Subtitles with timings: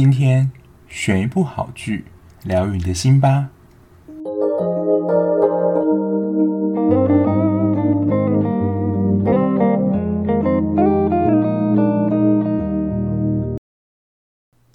[0.00, 0.52] 今天
[0.86, 2.04] 选一部好剧，
[2.44, 3.48] 疗愈你的心吧。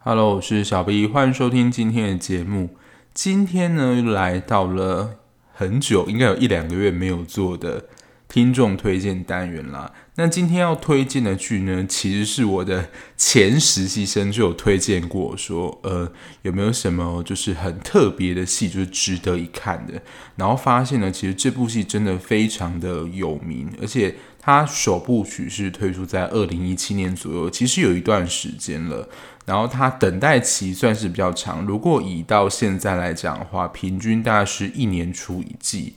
[0.01, 2.71] Hello，我是小 B，欢迎收听今天的节目。
[3.13, 5.19] 今天呢，来到了
[5.53, 7.85] 很久，应该有一两个月没有做的
[8.34, 9.91] 听众推荐单元啦。
[10.15, 16.11] 那今天要推荐的剧呢，其实是我的前实习生就有推荐过，说呃
[16.41, 20.01] 有没有什么就是很特别的戏，就是值得一看的。
[20.36, 29.07] 然后发现呢，其实这部戏真的非常的有名，而且它首部曲是推出在二零一七年左右，其实有一段时间了。
[29.45, 35.94] 然后它等待期算是比较长，如果以到现在来讲的话，平均大概是一年出一季。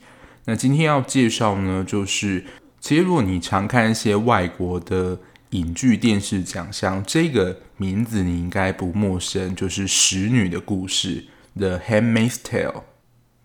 [0.49, 2.41] 那今天要介绍呢，就是
[2.79, 5.19] 其实如果你常看一些外国的
[5.49, 11.25] 影剧、电视奖项，这个名字你应该不陌生，就是《使女的故事》
[11.59, 12.83] （The Handmaid's Tale）。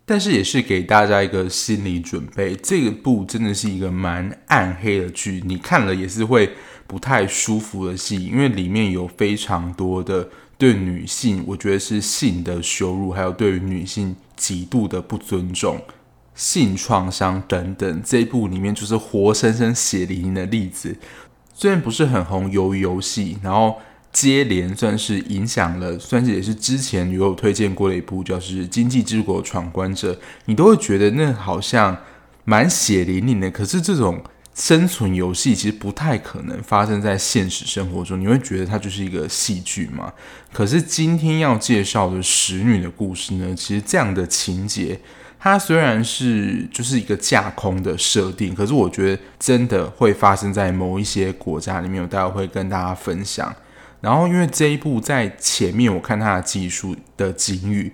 [0.05, 6.53] 但是也是给大家一个心理准备，这个部真的是一个蛮暗黑的剧，你看了也是会
[6.87, 15.81] 不太舒服的戏，因为里面有非常多的对女性，我觉得是性的羞辱，还有对于女性极度的不尊重。
[16.35, 20.97] 性创伤等等，这一部里面就是活生生血淋淋的例子。
[21.55, 23.77] 虽然不是很红，鱿鱼游戏，然后
[24.11, 30.15] 接连算是影响了，算是也是之前有推荐过的一部，就是《经济之国闯关者》，
[30.47, 31.97] 你都会觉得那好像
[32.45, 33.51] 蛮血淋淋的。
[33.51, 34.23] 可是这种
[34.55, 40.11] 生存游戏其实不太可能发生在现实生活中，你会觉得它就是一个戏剧嘛？
[40.53, 44.99] 可是今天要介绍的《使女的故事》呢，其实这样的情节。
[45.45, 53.53] 它虽然是就是一个架空的设定，可是我觉得真的会发生在某一些国家里面，我待会会跟大家分享。
[54.01, 57.93] 然后，因为这一部在前面我看它的技术的警语，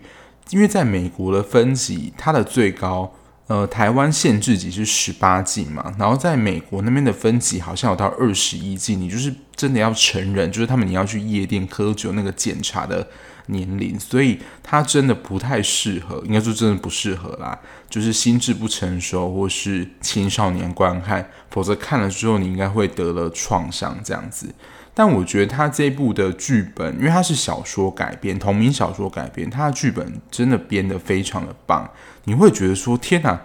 [0.51, 3.11] 因为在美国的分级，它的最高
[3.47, 13.09] 呃台湾限制级是十八禁嘛，然后在美国那边的分级好像有到二十一禁，你就是真的要成人，就是他们你要去夜店喝酒那个检查的。
[13.49, 17.59] 年龄，所以他真的不太适合，应该说真的不适合啦。
[17.91, 24.55] 就是心智不成熟或是青少年观看，否则看了之后你应该会得了创伤这样子。
[24.95, 31.89] 但我觉得他这部的剧本，因为他是小说改编，同名小说改编，他的剧本真的编得非常的棒，
[32.25, 33.41] 你会觉得说天哪！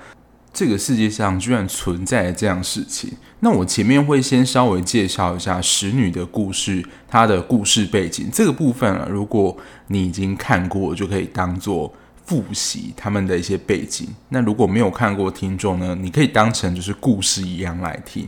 [0.53, 8.29] 这个世界上居然存在这样事情，那我前面会先稍微介绍一下《使女的故事》它的故事背景。
[8.31, 11.91] 这个部分啊，如果你已经看过，就可以当做
[12.27, 14.07] 复习他们的一些背景。
[14.29, 18.27] 那如果没有看过听众呢，你可以当成就是故事一样来听。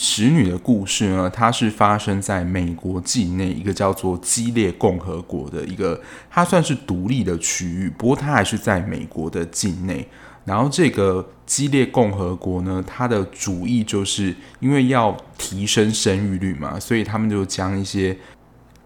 [0.00, 6.00] 使女的故事》呢，它是发生在美国境内一个叫做激烈共和国的一个，
[6.30, 10.06] 它算是独立的区域，不过它还是在美国的境内。
[10.44, 18.16] 然后这个激烈共和国呢，它的主意就是因为要提升生育率嘛，所以他们就将一些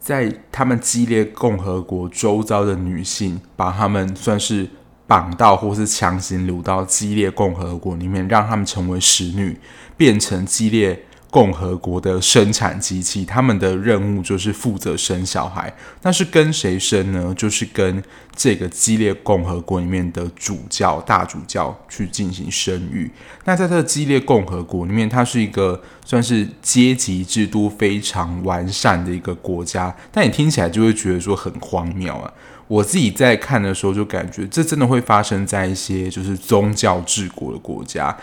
[0.00, 4.66] 在他们激烈共和国周遭的女性，把他们算是
[5.12, 9.60] 绑到或是强行掳到激烈共和国里面，让他们成为使女，
[9.98, 11.04] 变成激烈。
[11.32, 15.74] 共和国的生产机器，他们的任务就是负责生小孩。
[16.02, 17.34] 那是跟谁生呢？
[17.34, 18.04] 就是跟
[18.36, 23.10] 这个激烈共和国里面的主教、大主教去进行生育。
[23.46, 29.96] 那在这个激烈共和国里面，它是一个算是阶级制度非常完善的一个国家。
[30.10, 32.30] 但你听起来就会觉得说很荒谬啊！
[32.72, 38.16] 我自己在看的时候就感觉，这真的会发生在一些就是宗教治国的国家。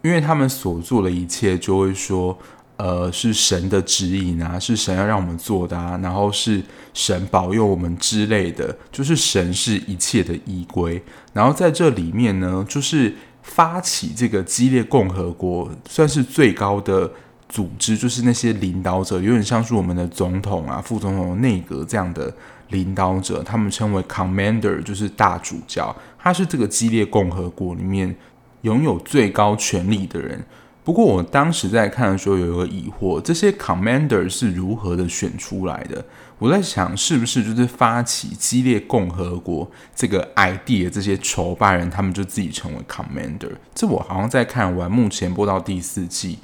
[0.00, 2.34] 因为他们所做的一切，就会说，
[2.78, 6.62] 呃，是神的指引啊，是神要让我们做的啊，然后是
[6.94, 11.02] 神保佑我们之类的，就是神是一切的依归。
[11.34, 17.12] 然后在这里面呢，就是发起这个激烈共和国，算是最高的
[17.50, 22.34] 组织，就是那些领导者，有点像是我们的总统啊、副总统、内阁这样的
[22.70, 28.16] 领导者，他们称为 commander，就是大主教，他是这个激烈共和国里面。
[28.62, 30.44] 拥有最高权力的人。
[30.84, 36.04] 不过我当时在看的时候有一个疑惑：这些 commander 是如何的选出来的？
[36.38, 43.52] 我在想，是不是就是发起激烈共和国这个 idea 的这些筹办人，他们就自己成为 commander？
[43.74, 46.40] 这我好像在看完目前播到第四季，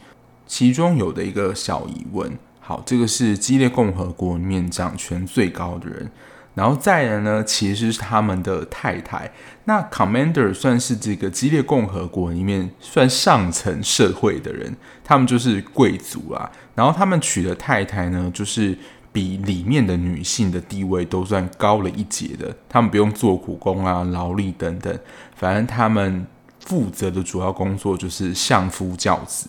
[0.47, 2.39] 其中有的一个小疑问。
[2.69, 6.11] 好，这个是激烈共和国里面掌权最高的人。
[6.57, 9.31] 然后再来呢，其实是他们的太太。
[9.67, 14.75] 那 Commander 算是这个激烈共和国里面算上层社会的人，
[15.05, 16.51] 他们就是贵族啊。
[16.75, 18.77] 然后他们娶的太太呢，就是
[19.13, 22.53] 比里面的女性的地位都算高了一截的。
[22.69, 24.99] 他们不用做苦工啊、劳力等等，
[25.37, 26.27] 反正他们
[26.59, 29.49] 负责的主要工作就是相夫教子。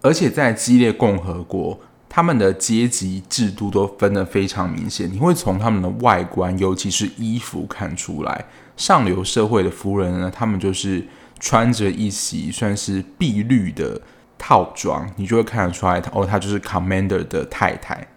[0.00, 1.78] 而且在激烈共和国，
[2.08, 8.46] 他们的阶级制度都分得非常明显，你会从他们的外观，尤其是衣服看出来。
[8.76, 11.04] 上流社会的夫人呢，他们就是
[11.38, 14.00] 穿着一袭算是碧绿的
[14.38, 18.08] 套装，你就会看得出来，哦，她就是 Commander 的太太。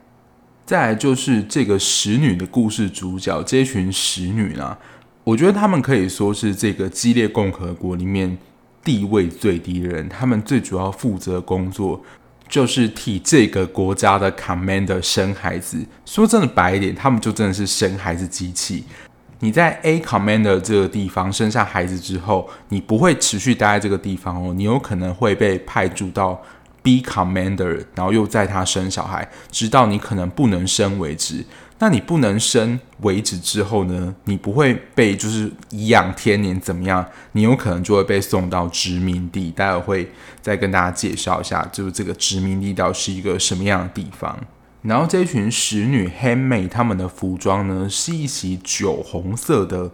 [0.66, 4.78] 再来就是这个使女的故事主角，这群使女呢，
[5.24, 8.38] 我觉得他们可以说是这个激烈共和国里面
[8.84, 10.08] 地位最低的人。
[10.08, 12.02] 他们最主要负责工作
[12.52, 15.84] 就是替这个国家的 Commander 生孩子。
[16.06, 18.84] 说真的白一点，他们就真的是生孩子机器。
[19.40, 26.40] 你在 A Commander 这个地方生下孩子之后，你不会持续待在这个地方哦，你有可能会被派驻到
[26.84, 31.46] B Commander，然后又在他生小孩，直到你可能不能生为止。
[31.82, 34.14] 那你不能生为止之后呢？
[34.26, 37.04] 你不会被就是颐养天年怎么样？
[37.32, 39.50] 你有可能就会被送到殖民地。
[39.50, 40.12] 待会会
[40.44, 44.38] 再跟大家介绍一下，就是这个殖民地到底是一个什么样的地方。
[44.84, 49.90] 然后这群使女 handmaid 她们的服装呢，是一袭酒红色的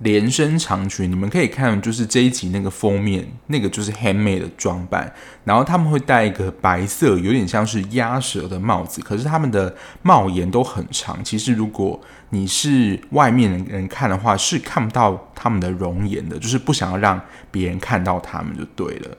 [0.00, 1.10] 连身长裙。
[1.10, 5.12] 你们可以看，就是这一集那个封面，那个就是 handmaid 的装扮。
[5.44, 11.22] 然后他们会戴一个白色，有点像是鸭舌的帽子，可是他们的帽檐都很长。
[11.22, 12.00] 其实如果
[12.30, 17.20] 你是外面的人看的话，是看不到他们的容颜的，就是不想要让
[17.50, 19.16] 别人看到他们就对了。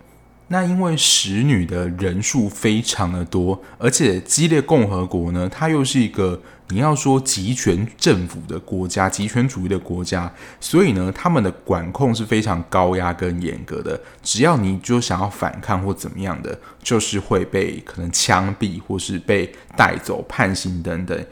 [0.48, 6.40] 那因为使女的人数非常的多，而且激烈共和国呢，它又是一个
[6.70, 14.00] 你要说集权政府的国家，集权主义的国家，所以呢，他们的管控是非常高压跟严格的。
[14.24, 21.26] 只要你就想要反抗或怎么样的，就是会被可能枪毙，或是被带走判刑等等。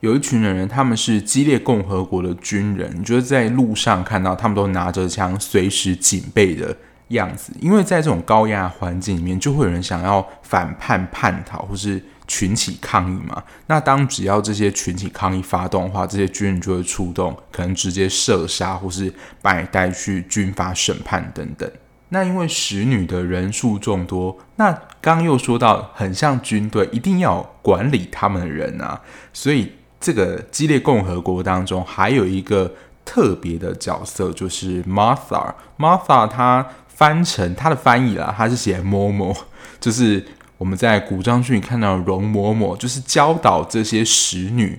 [0.00, 6.76] 有一群人，他们是激烈共和国的军人，你就在路上看到他们都拿着枪，随时警备的。
[7.08, 11.98] 样子，因为在这种高压环境里面，就会有人想要反叛、叛逃，或是
[12.28, 13.42] 群起抗议嘛。
[13.66, 21.68] 那当只要这些群起抗议发动的话，这些军人就会出动，可能直接射杀，或是把你带去军法审判等等。
[22.10, 29.00] 那因为使女的人数众多，那刚又说到很像军队，一定要管理他们的人啊。
[29.32, 32.72] 所以这个激烈共和国当中还有一个
[33.04, 35.54] 特别的角色，就是 Martha。
[35.76, 36.64] Martha 她。
[36.98, 39.32] 翻成她的翻译啦，她是写 Momo，，
[39.78, 40.26] 就是
[40.58, 44.78] 我们在古装剧里看到容嬷嬷，就是教导这些使女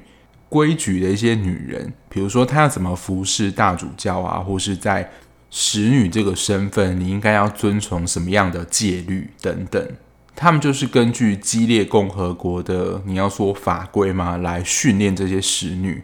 [0.49, 5.09] 规矩的一些女人，比如说她要怎么服侍大主教啊，或是在
[5.49, 9.87] 使女这个身份，你应该要遵从什么样的戒律等等。
[10.35, 16.03] 他们就是根据激烈共和国的你要说法规嘛，来训练这些使女，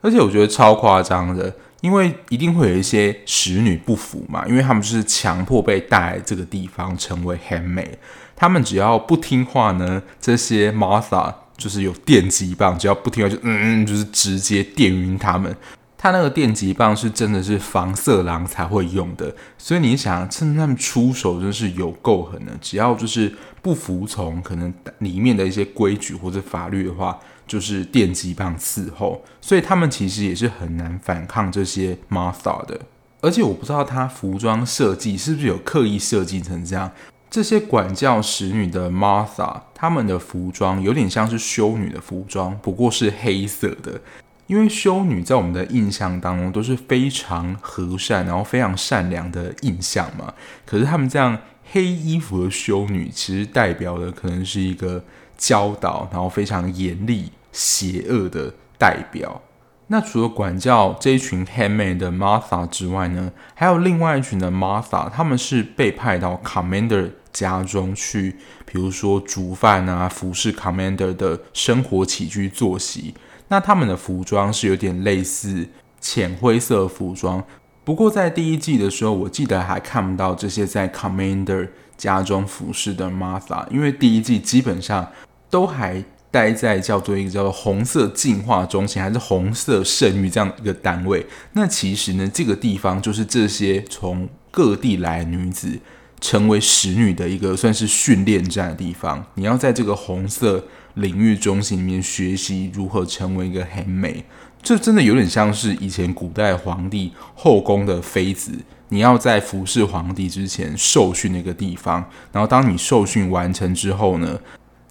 [0.00, 1.54] 而且我觉得超夸张的。
[1.82, 7.92] 因为一定会有一些使女不服嘛，因为他们就是强迫被带来这个地方成为 handmaid。
[8.36, 15.56] 他们只要不听话呢，这些 Martha 就是有电击棒，只要不听话就嗯嗯，就是直接电晕他们。
[15.98, 27.18] 他那个电击棒是真的是防色狼才会用的，所以你想趁他们出手真是有够狠的，只要就是不服从可能里面的一些规矩或者法律的话。
[27.48, 32.76] 就是电击棒伺候，所以他们其实也是很难反抗这些 Martha 的。
[33.20, 36.90] 而且我不知道他服装设计是不是有刻意设计成这样。
[37.36, 44.00] 这些管教使女的 Martha，他们的服装有点像是修女的服装，不过是黑色的。
[44.46, 50.32] 因为修女在我们的印象当中都是非常和善，然后非常善良的印象嘛。
[50.64, 51.38] 可是他们这样
[51.72, 55.04] 黑衣服的修女，其实代表的可能是一个。
[55.36, 59.42] 教导，然后非常严厉、邪恶的代表。
[59.88, 73.14] 那除了管教这一群 handmaid 的 Martha 之外呢，还有另外一群的 Martha，他们是被派到 Commander 家中去，比如说煮饭啊，服侍 Commander 的生活起居作息。
[73.48, 75.68] 那他们的服装是有点类似
[76.00, 77.44] 浅灰色服装。
[77.84, 85.08] 不过在第一季的时候，我记得还看不到这些在 Commander 家中服侍的 Martha，因为第一季基本上。
[85.48, 91.24] 都还待在叫做一个叫做红色进化中心，还是红色圣域这样一个单位。
[91.52, 95.78] 那其实呢，这个地方就是这些从各地来女子
[96.20, 99.24] 成为使女的一个算是训练站的地方。
[99.34, 104.22] 你要在这个红色领域中心里面学习如何成为一个 handmaid，
[104.62, 108.52] 这真的有点像是以前古代皇帝后宫的妃子，
[108.88, 112.04] 你要在服侍皇帝之前受训那个地方。
[112.32, 114.40] 然后当你受训完成之后呢，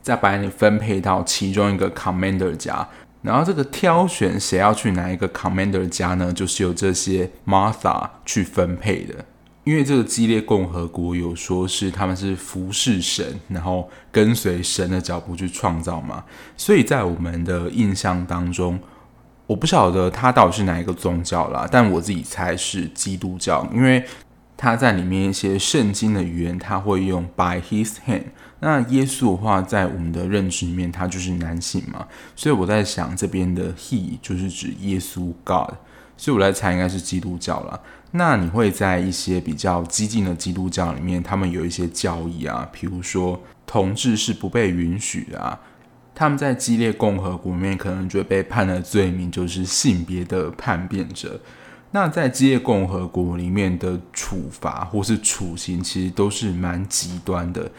[0.01, 2.87] 再把你分配到其中一个 commander 家，
[3.23, 9.25] 然后这个挑选谁要去哪一个 commander 家呢，就是由这些 Martha 去分配的。
[9.65, 16.23] 因为这个基列共和国有说是他们是服侍神，然后跟随神的脚步去创造嘛，
[16.55, 18.79] 所以在我们的印象当中，
[19.47, 24.05] 我不晓得他到底是哪一个宗教啦，但我自己猜是基督教，因为
[24.55, 28.25] 他在里面一些圣经的语言，他会用 by his hand。
[28.59, 35.73] 那耶稣的话，在我们的认知里面，他就是男性嘛，所以我在想这边的 he 就是指耶稣 God，
[36.15, 37.79] 所以我来猜应该是基督教啦。
[38.17, 45.59] 那你会在一些比较激进的基督教里面，他们有一些教义啊，比如说同志是不被允许的啊。
[46.13, 51.41] 他们在激烈共和国里面可能就被判的罪名就是性别的叛变者。
[51.91, 57.69] 那在基列共和国里面的处罚或是处刑，其实都是蛮极端的。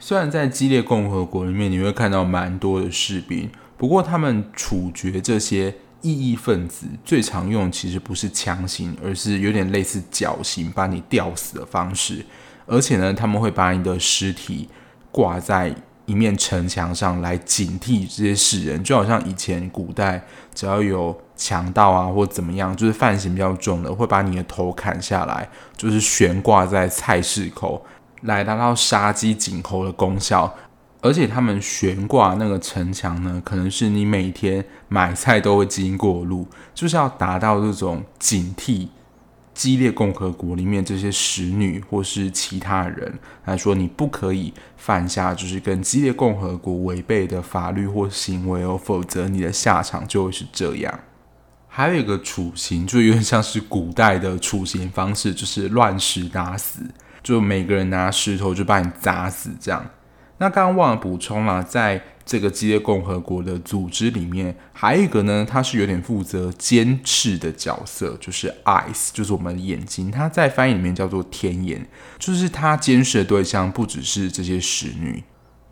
[0.00, 5.76] 虽然在激烈共和国里面你会看到蛮多的士兵，不过他们处决这些。
[6.04, 12.24] 异议分子最常用其实不是强行，而是有点类似绞刑，把你吊死的方式。
[12.66, 14.68] 而且呢，他们会把你的尸体
[15.10, 20.22] 挂在一面城墙上来警惕这些世人，就好像以前古代
[20.54, 27.82] 只要有强盗啊或怎么样，就是犯行比较重的，会把你的头砍下来，就是悬挂在菜市口，
[28.20, 30.54] 来达到杀鸡儆猴的功效。
[31.04, 38.88] 而且他们悬挂那个城墙呢，可能是你每天买菜都会经过路，就是要达到这种警惕
[39.52, 51.00] 激烈共和国里面这些使女或是其他人来说，你不可以犯下就是跟激烈共和国违背的法律或行为哦，否则你的下场就会是这样。
[51.68, 56.80] 还有一个处刑，就有点像是古代的处刑方式，就是乱石打死，
[57.22, 59.84] 就每个人拿石头就把你砸死这样。
[60.38, 70.10] 那刚刚忘了补充了，在这个基列共和国的组织里面，还有一个呢，他是有点负责监视的角色，就是 eyes，就是我们的眼睛。
[70.10, 71.86] 他在翻译里面叫做天眼，
[72.18, 75.22] 就是他监视的对象不只是这些使女，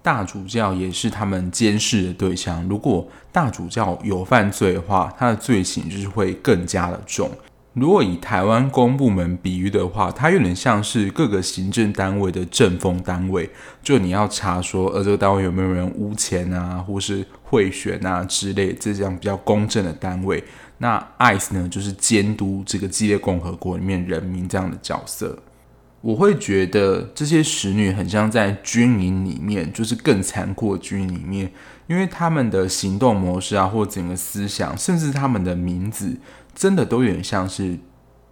[0.03, 2.63] 大主教也是他们监视的对象。
[2.69, 7.31] 如果大主教有犯罪的话，他的罪行就是会更加的重。
[7.75, 13.49] 如果以台湾公部门比喻的话，它有点像是各个行政单位的政风单位，
[13.83, 20.45] 就你要查说，呃，这个单位有没有人污钱啊，或是贿选啊之类，这样比较公正的单位。
[20.77, 25.39] 那 ICE 呢，就是监督这个基列共和国里面人民这样的角色。
[26.03, 31.51] 我会觉得这些使女很像在军营里面，就是更残酷的军营里面，
[31.87, 36.19] 因为他们的行动模式啊，或整个思想，甚至他们的名字。
[36.55, 37.79] 真的都有点像是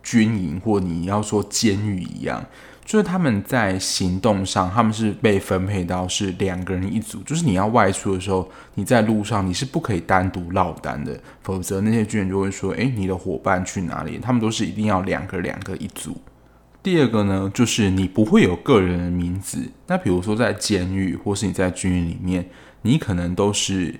[0.02, 2.44] 军营，或你要说监狱一样，
[2.84, 16.16] 就是他们在行动上，他们是被分配到是两个人一组，就是你要外出的时候，你在路上你是不可以单独落单的，否则那些军人就会说：“诶，你的伙伴去哪里？”他们都是一定要两个两个一组。
[16.82, 22.48] 第二个呢，就是你不会有个人的名字，那比如说在监狱或是你在军营里面，
[22.82, 23.94] 你可能都是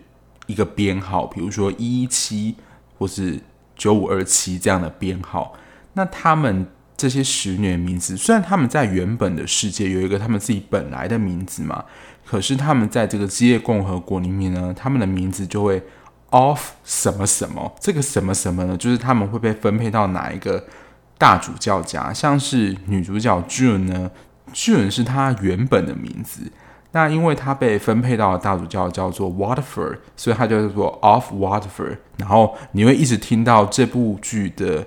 [0.47, 2.57] 一个编号，比如说一七
[2.99, 3.39] 或是。
[3.81, 5.55] 九五二七这样的编号，
[5.95, 6.67] 那他们
[6.99, 11.83] 这些使女的名字，虽然他们在原本的世界有一个他们自己本来的名字嘛，
[12.27, 15.83] 可是他们在这个基业共和国里面呢，他们的名字就会
[16.29, 20.63] off 什么什么，这个什么什么呢，就是他们会被分配到哪一个
[21.17, 24.11] 大主教家，像是女主角 June 呢
[24.53, 26.53] ，June 是她原本的名字。
[26.93, 31.99] 那因为他被分配到的大主教叫做 Waterford，所以他叫做 Off Waterford。
[32.17, 34.87] 然后你会一直听到这部剧的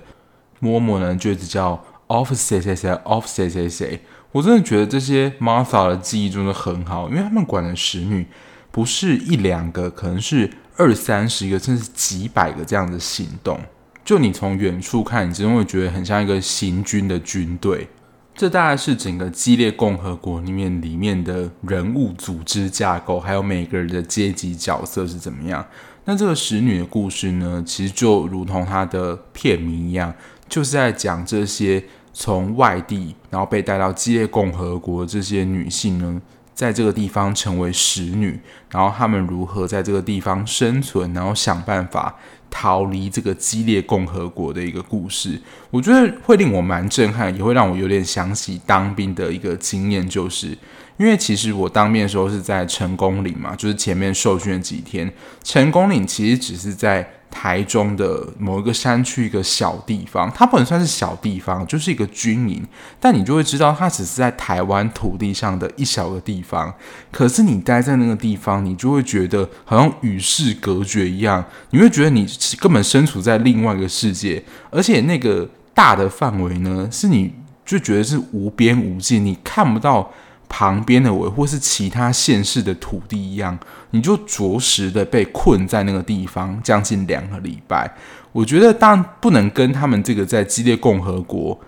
[0.60, 4.00] 嬷嬷呢，就一直叫 Off 谁谁谁，Off 谁谁谁。
[4.32, 8.26] 我真的觉得这些 Martha 的记忆真的很好，因为他们管的使女
[8.70, 13.58] 不是一两个，可能是二三十个，甚至几百个这样的行动。
[14.04, 17.88] 就你从远处看，你真的会觉得很像一个行军的军队。
[18.34, 25.64] 这大概是整个激烈共和国里面里面的人物组织架构，还有每个人的阶级角色是怎么样。
[26.04, 30.12] 那这个使女的故事呢，其实就如同它的片名一样，
[30.48, 36.20] 就是在讲这些从外地然后被带到激烈共和国的这些女性呢，
[36.52, 42.16] 在这个地方成为使女，然后她们如何在这个地方生存，然后想办法。
[42.56, 45.36] 逃离这个激烈共和国的一个故事，
[45.72, 50.56] 我觉得会令我蛮震撼，也会让我有点想起当兵的一个经验，就是
[50.96, 57.04] 因为其实我当兵的时候是在成功岭嘛，就是前面受训的几天，成功岭其实只是在
[57.36, 62.64] 台中的某一个山区一个小地方，它不能算是小地方，就是一个军营，
[63.00, 66.72] 但你就会知道它只是在台湾土地上的一小个地方。
[67.10, 72.24] 可是你待在那个地方，你就会觉得好像与世隔绝一样，你会觉得你
[72.60, 77.34] 根本身处在另外一个世界，而且那个大的范围呢，是你
[77.66, 80.10] 就觉得是无边无际，你看不到。
[80.48, 83.58] 旁边的尾或是其他县市的土地一样，
[83.90, 87.92] 你就着实的被困在那个地方将近两个礼拜。
[88.32, 91.58] 我觉得当然不能跟他们这个在激烈共和国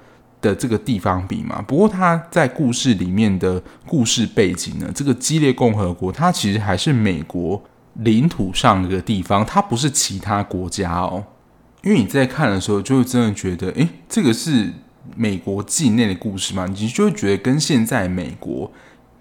[0.41, 1.63] 的这个地方比嘛。
[1.67, 7.63] 不过他在故事里面的故事背景呢，这个激烈共和国它其实还是美国
[7.95, 11.25] 领土上的一个地方，它不是其他国家哦。
[11.83, 14.73] 因为你在看的时候，就真的觉得，诶，这个是。
[15.15, 18.71] 美国境内的故事嘛，你就会觉得跟现在美国，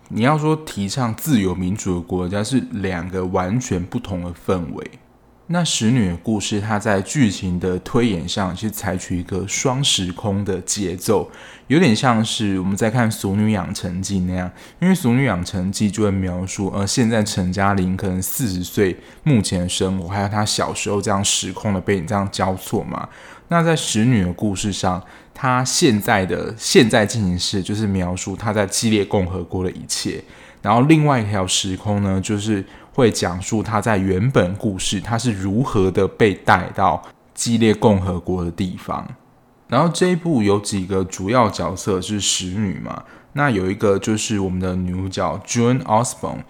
[0.09, 4.91] 你要说提倡自由民主的国家是两个完全不同的氛围。
[5.47, 11.29] 那使女的故事，它在剧情的推演上是采取一个双时空的节奏，
[11.67, 14.51] 有点像是我们在看《俗女养成记》那样，
[14.81, 23.07] 因为《俗女养成记》就会描述，呃，现在陈嘉玲可能四十岁目前的生活，还有她小时候这样时空的背景这样交错嘛。
[23.49, 24.99] 那在使女的故事上，
[25.35, 30.23] 他现在的现在进行式就是描述他在激烈共和国的一切，
[30.63, 32.65] 然后另外一条时空呢，就是。
[32.95, 39.05] 会讲述他在原本故事，他是如何的被带到激烈共和国的地方。
[39.67, 43.03] 然后这一部有几个主要角色是使女嘛？
[43.33, 46.45] 那有一个就是我们的女主角 June Osborne，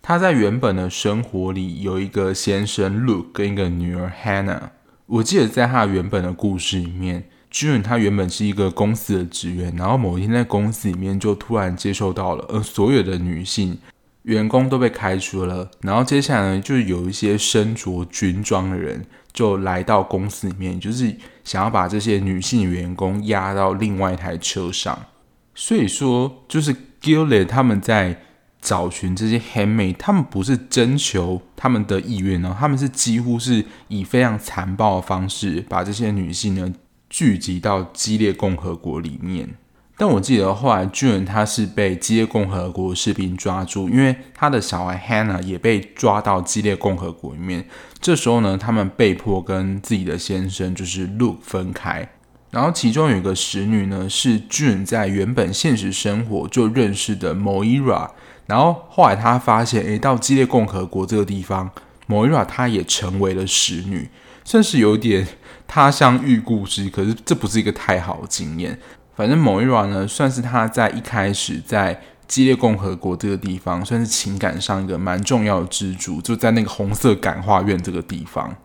[0.00, 4.70] 她在原本的生活里有一个先生 Luke 跟一个女儿 Hannah。
[5.04, 13.78] 我记得在她原本的故事里面，June 她原本是一个公司的职员，然后某一天在公司里面就突然接受到了，而，所有的女性。
[14.24, 25.06] 员工都被开除了，然后接下来呢，就有一些身着军装的人就来到公司里面，就是想要把这些女性员工押到另外一台车上。
[25.54, 28.20] 所以说，就是 Gilead 他们在
[28.60, 36.70] 找寻这些 handmaid，他们不是征求他们的意愿呢，他们是几乎是以非常残暴的方式把这些女性呢
[37.10, 39.50] 聚集到激烈共和国里面。
[39.98, 47.66] 但我记得后来，June 他是被激烈共和国士兵抓住，因为他的小孩 Hannah 也被抓到激烈共和国里面。
[48.00, 52.08] 这时候呢，他们被迫跟自己的先生就是 Luke 分开。
[52.50, 58.10] 然后其中有一个使女呢，是 June 在原本现实生活就认识的 Moira。
[58.46, 61.70] 然后后来他发现，诶，到激烈共和国这个地方
[62.08, 64.08] ，Moira 她也成为了使女，
[64.44, 65.28] 算是有点
[65.72, 66.90] 他乡遇故知。
[66.90, 68.76] 可是这不是一个太好的经验。
[69.14, 78.56] 反正 Moira 呢，算是他在一开始在激烈共和国这个地方，算是情感上一个蛮重要的支柱，就在那个红色感化院这个地方。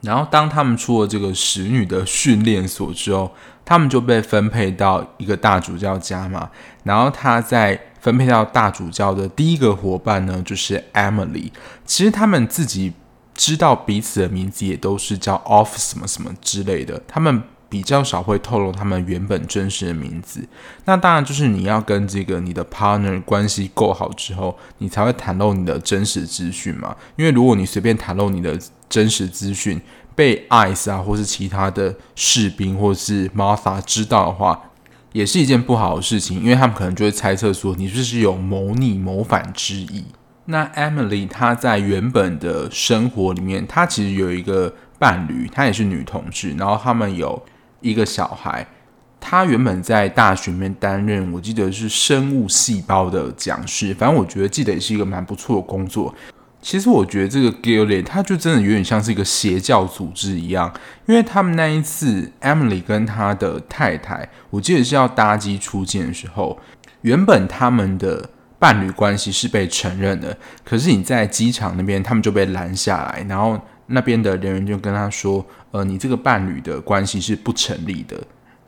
[0.00, 3.30] 然后当他们出了这个使女的训练所之后，
[3.64, 6.50] 他们就被分配到一个大主教家嘛。
[6.84, 11.50] 然后他在分配到大主教的第一个伙伴呢，就是 Emily。
[11.84, 12.94] 其实他们自己
[13.40, 17.42] 知道彼此的名字也都是叫 Off 什么什么之类的，他们。
[17.70, 20.44] 比较少会透露他们原本真实的名字，
[20.86, 26.96] 那当然就是你要跟这个你的 partner 关系够好之后，你才会袒露你的真实资讯嘛。
[27.14, 29.80] 因为如果你随便袒露你的真实资讯，
[30.16, 34.60] 被 ICE 啊或是其他的士兵或是 Martha 知道的话，
[35.12, 40.06] 也是一件不好的事情，因为他们可能就会猜测说你是不是有谋逆谋反之意。
[40.50, 47.42] 那 Emily 她在原本的生活里面，她其实有一个伴侣，她也是女同志，然后他们有。
[47.82, 48.66] 一个小孩，
[49.18, 53.94] 她原本在大学里面担任，我记得是生物细胞的讲师。
[53.94, 56.14] 反正我觉得记得也是一个蛮不错的工作。
[56.60, 60.70] 其实我觉得这个 Gilead 他就真的有点像是一个邪教组织一样，
[61.06, 66.58] 因为他们那一次 Emily 跟他的太太，我记得是要搭机出境的时候，
[67.00, 68.28] 原本他们的
[68.60, 73.60] 伴侣关系是被承认的，可是你在机场那边，他们就被拦下来，然后。
[73.92, 78.16] 那边的人员就跟他说：“呃，你这个伴侣的关系是不成立的，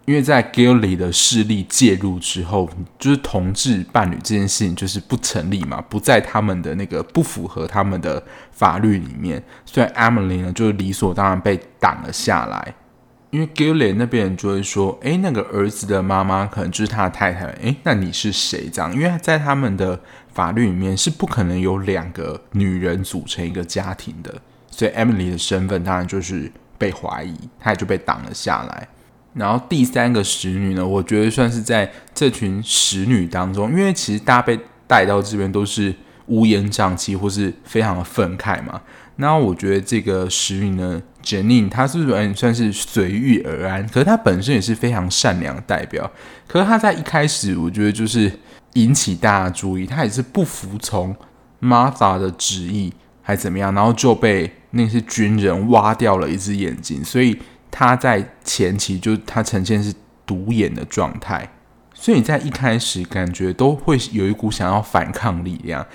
[0.04, 12.74] 因为在 Gilead 的势力介入之后，就是同志伴侣这件事情就是不成立嘛，不在他们的那个不符合他们的法律里面，所以 Emily 呢就理所当然被挡了下来。
[13.32, 18.68] 因为 Gilean 那边人就会说：‘诶，那个儿子的妈妈可能就是他的太太。’诶，那你是谁？
[18.70, 19.98] 这样，因为在他们的
[20.34, 28.86] 法律里面是不可能有两个女人组成一个家庭的。”所以 Emily 的身份当然就是被怀疑，她也就被挡了下来。
[29.32, 35.94] 然后第三个使女呢，我觉得算是在这群使女当中，因为其实大家被带到这边都是
[36.26, 38.82] 乌烟瘴气或是非常的愤慨嘛。
[39.16, 43.86] 那我觉得这个使女呢，Janine，她是不是算是随遇而安？
[43.88, 46.10] 可是她本身也是非常善良的代表。
[46.46, 48.30] 可是她在一开始，我觉得就是
[48.74, 51.14] 引起大家注意，她也是不服从
[51.60, 57.38] 玛莎的旨意，还怎么样，然后就被那些军人挖掉了一只眼睛，所以
[57.70, 59.94] 她在前期就她呈现是
[60.26, 61.48] 独眼的状态。
[61.94, 65.86] 所以你在一开始感觉都会有一股想要反抗力量，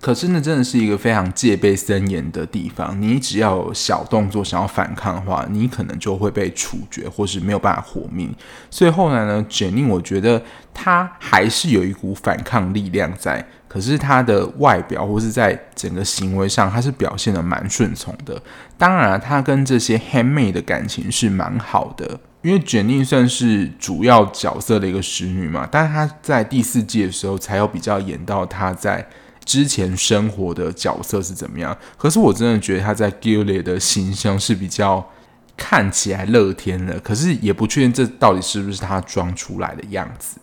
[0.00, 3.00] 可是那真的是一个非常戒备森严的地方。
[3.00, 8.34] 你只要有小动作想要反抗的话，你可能就会被处决，或是没有办法活命。
[8.70, 10.40] 所以后来呢卷宁我觉得
[10.72, 18.40] 他还是有一股反抗力量在，可是他的外表或是在整个行为上，他是表现得蛮顺从的。
[18.76, 22.20] 当然，他跟这些 handmaid 的感情是蛮好的。
[22.40, 29.04] 因为卷宁算是主要角色的一个使女嘛，但是她在第四季的时候才有比较演到她在
[29.48, 31.74] 之前生活的角色是怎么样。
[31.96, 35.10] 可是我真的觉得他在 Gilead 的形象是比较
[35.56, 40.38] 看起来乐天的，可是也不确定这到底是不是他装出来的样子。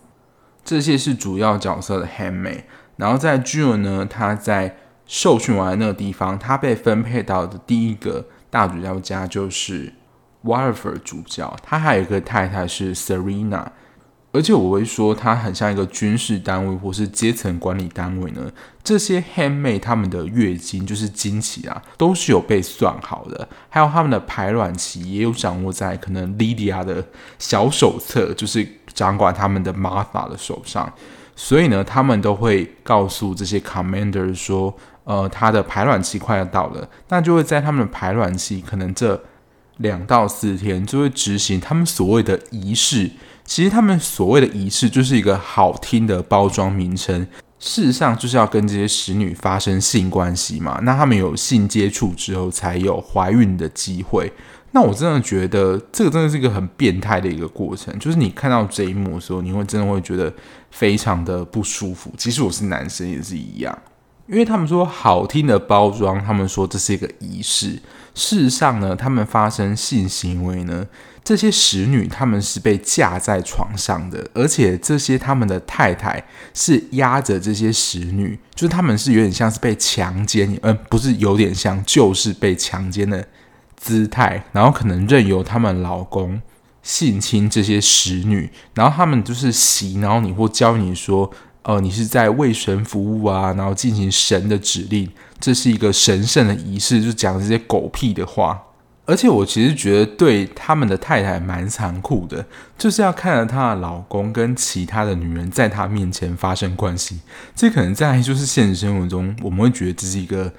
[0.64, 2.64] 这些是主要角色的 Handmaid，
[2.98, 9.94] 然后在 June 呢，他在受训完那个地方，他被分配到的第一个大主教家就是。
[10.46, 13.66] Waterford 主教，他还有一个太太是 Serena，
[14.36, 18.52] 而且我会说他很像一个军事单位或是阶层管理单位呢。
[18.84, 27.04] 这些 handmaid 他们的月经就是经期啊，都是有被算好的，还有他们的排卵期也有掌握在可能 Lydia 的
[27.40, 30.92] 小手册，就是掌管他们的 Martha 的手上。
[31.36, 39.24] 所以呢，他们都会告诉这些 commander 说，呃，他的排卵期快要到了，那就会在他们的排卵期可能这。
[39.80, 43.12] 两到四天就会执行他们所谓的仪式。
[43.46, 47.26] 其实他们所谓的仪式就是一个好听的包装名称，
[47.60, 50.80] 事实上就是要跟这些使女发生性关系嘛。
[50.84, 54.32] 那他们有性接触之后才有怀孕的机会。
[54.72, 57.98] 那我真的觉得这个真的是一个很变态的一个过程。
[57.98, 60.34] 就是你看到这一幕的时候，你会真的会觉得
[60.72, 62.12] 非常的不舒服。
[62.18, 63.78] 其实我是男生也是一样，
[64.28, 67.80] 因为他们说好听的包装，他们说这是一个仪式。
[68.14, 70.86] 事实上呢，他们发生性行为呢，
[71.26, 83.28] 这些使女他们是被架在床上的，而且这些他们的太太是压着这些使女，就是他们是有点像是被强奸，嗯、不是有点像，就是被强奸的
[83.76, 86.40] 姿态，然后可能任由他们老公
[86.84, 91.32] 性侵这些使女，然后他们就是洗脑你或教你说。
[91.68, 95.10] 哦，你是在为神服务啊，然后进行神的指令，
[95.40, 98.62] 这是一个神圣的仪式，就讲这些狗屁的话。
[99.06, 102.46] 而且我其实觉得对他们的太太蛮残酷的，
[102.78, 107.20] 就是要看着她的老公跟其他的女人在她面前发生关系。
[107.56, 110.52] 这可能在就是现实生活中，我们会觉得这是一个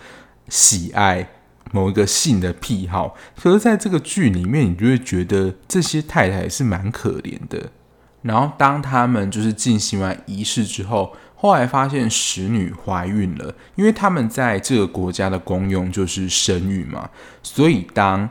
[0.48, 1.28] 喜爱
[1.72, 7.70] 某一个性的癖好，可是在这个剧里面，你就会觉得这些太太是蛮可怜的。
[8.22, 17.10] 然后，当他们就是进行完仪式之后，后来发现使女怀孕了，因为他们在这个国家的功用就是生育嘛，
[17.42, 18.28] 所以当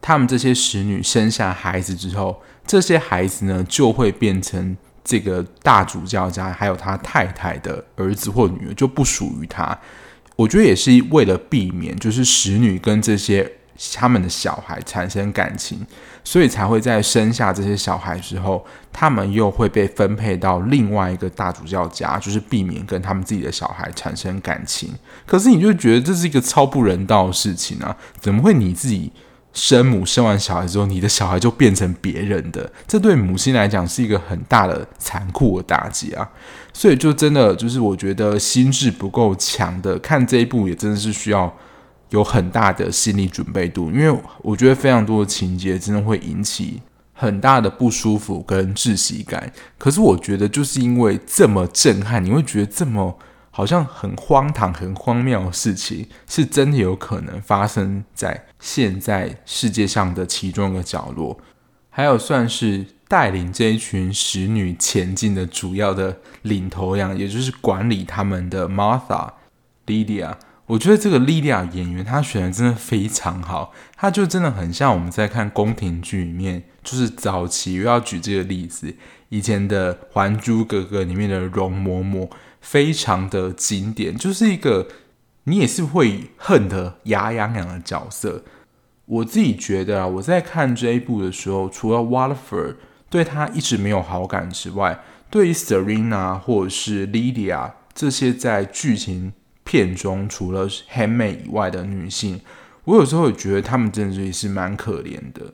[0.00, 9.78] 他们这些使女生下孩子之后，这些孩子呢就会变成这个大主教家还有他太太的儿子或女儿，就不属于他。
[10.36, 13.57] 我觉得也是为了避免，就是使女跟这些。
[13.94, 15.86] 他们的小孩产生感情，
[16.24, 24.92] 所以才会在生下这些小孩之后，他们又会被分配到另外一个大主教家，就是避免跟他们自己的小孩产生感情。
[25.24, 27.96] 可是你就觉得这是一个超不人道的事情啊！
[28.20, 29.12] 怎么会你自己
[29.52, 32.68] 生母生完小孩之后，你的小孩就变成别人的？
[32.88, 36.28] 这对母亲来讲是一个很大的残酷的打击啊！
[36.72, 41.54] 所以就真的就是我觉得心智不够强的看这一部也真的是需要。
[42.10, 46.80] 有很大的心理准备度，因为我觉得非常多的情节真的会引起
[47.12, 49.52] 很大的不舒服跟窒息感。
[49.76, 53.18] 可是我觉得就是因为这么震撼，你会觉得这么
[53.50, 61.38] 好像很荒唐、很荒谬的事情，是真的有可能发生在现在世界上的其中一个角落。
[61.90, 69.28] 还有算是带领这一群使女前进的主要的领头羊，也就是管理他们的 Martha、
[69.86, 70.34] Lydia。
[70.68, 78.94] 我觉得这个莉莉亚演员她选的真的非常好，她就真的很像我们在看宫廷剧里面，就是早期又要举这个例子，
[79.30, 82.28] 以前的《还珠格格》里面的容嬷嬷，
[82.60, 84.88] 非常的经典，就是一个
[85.44, 88.44] 你也是会恨得牙痒痒的角色。
[89.06, 92.76] 我自己觉得啊，我在看这一部的时候，除了 Waterford
[93.08, 95.00] 对她一直没有好感之外，
[95.30, 99.32] 对于 Serena 或者是 Lydia 这些在剧情。
[99.68, 102.40] 片中除了黑妹以外的女性，
[102.84, 105.52] 我有时候也觉得她们真的是蛮可怜的。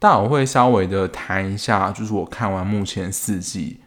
[0.00, 3.78] 但我会稍微的谈一下，就是我看完目前四季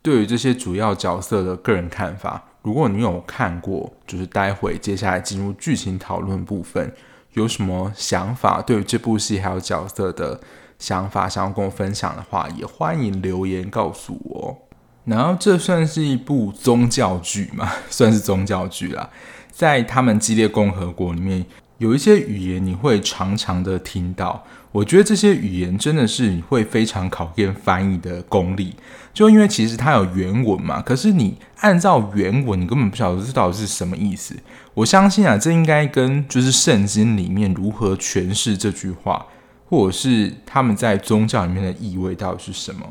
[0.00, 2.42] 对于这些主要角色的个人看法。
[2.62, 6.90] 如果你有看过，就是待会接下来进入剧情讨论部分，
[7.34, 10.40] 有什么想法，对于这部戏还有角色的
[10.78, 14.69] 想法，想要跟我分享的话，也欢迎留言告诉我。
[15.10, 17.68] 然后这算是一部宗教剧嘛？
[17.90, 19.10] 算是宗教剧啦，
[19.50, 21.44] 在他们激烈共和国里面，
[21.78, 24.44] 有一些语言你会常常的听到。
[24.70, 28.76] 我觉得这些语言真的是你会非常考验翻译的功力，
[29.12, 34.36] 就因为其实它有原文嘛，可是你按照原文，你根本不晓得这到底是什么意思。
[34.74, 39.26] 我相信啊，这应该跟就是圣经里面如何诠释这句话，
[39.68, 42.86] 或者是他们在宗教里面的意味到底是什么。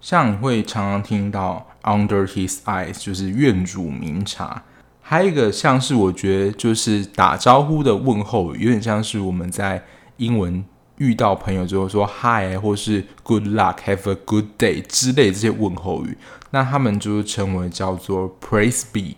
[0.00, 4.62] 像你会常常听到 Under His Eyes，就是愿主明察。
[5.00, 9.84] 还有一个像是我觉得就是打招呼的问候，有点像是我们在
[10.16, 10.64] 英文。
[10.96, 16.18] 遇到朋友之后说 Hi，或是 Good luck，Have a good day 之类这些问候语，
[16.50, 19.16] 那他们就是称为叫做 Praise be，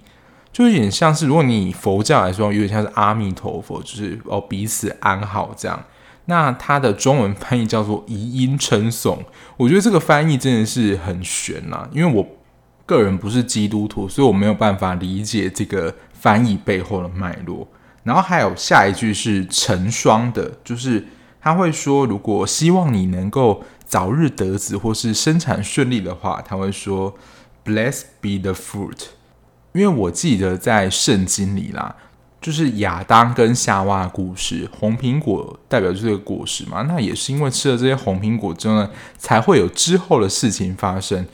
[0.53, 5.83] 就有点像是如果你以佛教来说，有点像是阿弥陀佛，就是哦彼此安好这样。
[6.27, 9.25] 那它的中文翻译叫做宜音称颂，
[9.57, 12.27] 我觉得这个翻译真的是很悬啦，因为我
[12.87, 17.67] 个人不是基督徒，所以我没有办法理解这个翻译背后的脉络。
[18.05, 21.07] 然后还有下一句是成双的，就是。
[21.45, 27.13] 他会说，如果希望你能够早日得子或是生产顺利的话，他会说
[27.65, 29.07] “Bless be the fruit”。
[29.73, 31.97] 因为我记得在圣经里啦，
[32.43, 41.25] 就是亚当跟夏娃的故事，红苹果代表就是这个果实嘛，那也是因为吃了这些红苹果之后呢，才会有之后的事情发生。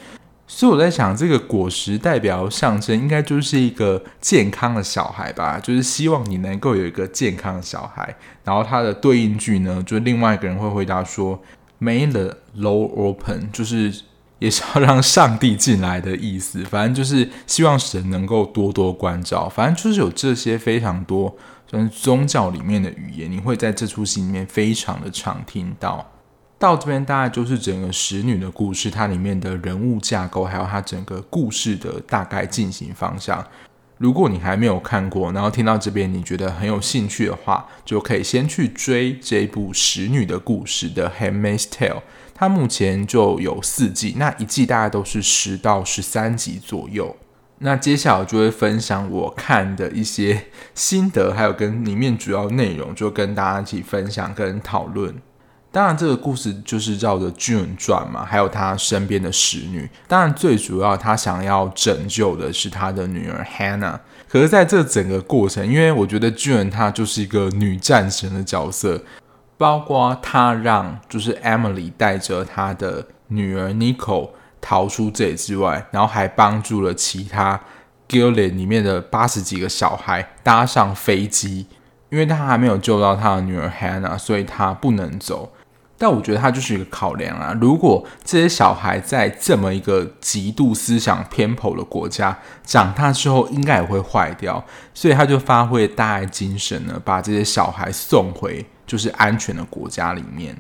[0.47, 8.17] 所以我在想，这个果实代表象征，应该就是一个健康的小孩吧，就是希望你能够有一个健康的小孩。
[8.45, 11.39] 然后它的对应句呢，就另外一个人会回答说
[11.81, 13.95] ，May the Lord open，就是
[14.39, 16.63] 也是要让上帝进来的意思。
[16.65, 19.49] 反正就是希望神能够多多关照。
[19.49, 26.13] 反正就是有这些非常多，就是宗教里面的语言，你会在这出戏里面非常的常听到。
[26.59, 33.47] 到这边大概就是整个使女的故事，它里面的人物架构，还有它整个故事的大概进行方向。
[33.99, 41.95] 如果你还没有看过，然后听到这边你觉得很有兴趣的话，就可以先去追这一部使女的故事的《Handmaid's Tale》。
[42.39, 47.17] 它目前就有四季，那一季大概都是十到十三集左右。
[47.59, 55.13] 那接下来我就会分享我看的一些心得，还有跟里面主要内容，就跟大家一起分享跟讨论。
[55.73, 59.91] 当然，这个故事就是绕着 June 转嘛，还有他身边的使女。
[60.07, 63.99] 当然，最主要他想要拯救的是他的女儿 Hannah。
[64.29, 69.03] 可是，在这整个过程，因为我觉得 June 她就是一个女战神的角色，
[69.59, 77.61] 包括他让就是 Emily 带着他的女儿 Nicole 逃出这里之外，然后还帮助了其他
[78.07, 81.67] g i l l e t 里面的八十几个小孩搭上飞机，
[82.09, 85.53] 因为他还没有救到他的女儿 Hannah，所以他不能走。
[85.99, 87.53] 但我觉得它就是一个考量啊。
[87.61, 100.57] 如果这些小孩在这么一个极度思想偏颇的国家长大之后，应该也会坏掉，所以他就发挥大爱精神呢，把这些小孩送回就是安全的国家里面。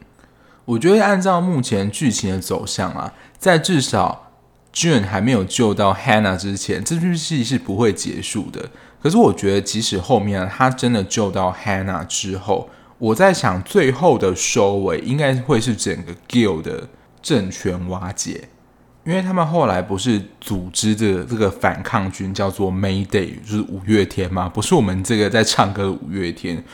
[0.64, 4.32] 我觉得按照目前剧情的走向啊，在至少
[4.74, 8.68] June 还没有救到 Hannah 之前，这出戏是不会结束的。
[9.00, 12.68] 可是我觉得，即使后面他真的救到 Hannah 之后，
[12.98, 16.88] 我在想，最后的收尾应该会是整个 Gill 的
[17.22, 18.48] 政权瓦解，
[19.04, 24.48] 因为他们后来不是组织这这个反抗军，叫做 Mayday，就是五月天吗？
[24.48, 26.64] 不是我们这个在唱歌的五月天。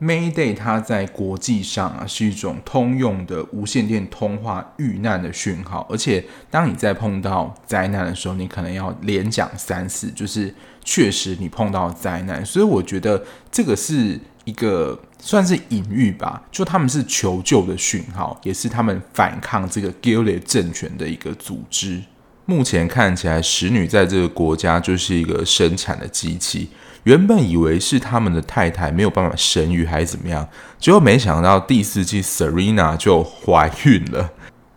[0.00, 12.44] Mayday 它在国际上啊是一种通用的无线电通话遇难的讯号，而且当你在碰到灾难的时候，你可能要连讲三次，就是确实你碰到灾难。
[12.44, 14.18] 所以我觉得这个是。
[14.44, 22.00] 一个算是隐喻吧，就他们是求救的讯号，也是他们反抗这个 Gilead 政权的一个组织。
[22.46, 26.68] 目前看起来，使女在这个国家就是一个生产的机器。
[27.04, 30.46] 原本以为是他们的太太没有办法生育，还是怎么样，
[30.78, 34.30] 结果没想到第四季 Serena 就怀孕了。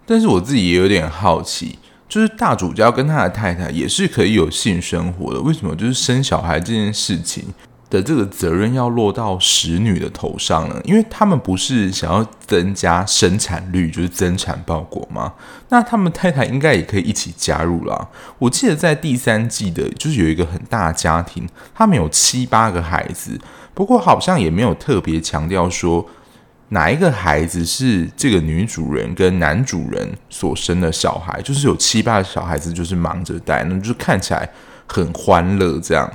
[0.05, 7.45] 但是我自己也有点好奇，就是大主教跟他的太太也是可以有性生活的，为什么就是生小孩这件事情？
[7.91, 10.81] 的这个责任要落到使女的头上呢？
[10.85, 15.33] 因为他们不是想要增加生产率，就是增产报国吗？
[15.67, 18.07] 那他们太太应该也可以一起加入啦。
[18.39, 23.37] 我记得在第三季的，就是有一个很大家庭，他们有七八个孩子，
[23.73, 26.07] 不过好像也没有特别强调说
[26.69, 34.49] 哪一个孩子是这个女主人跟男主人所生的小孩，就是有七八个小孩子，就是忙着带，那就是看起来
[34.87, 36.09] 很欢乐这样。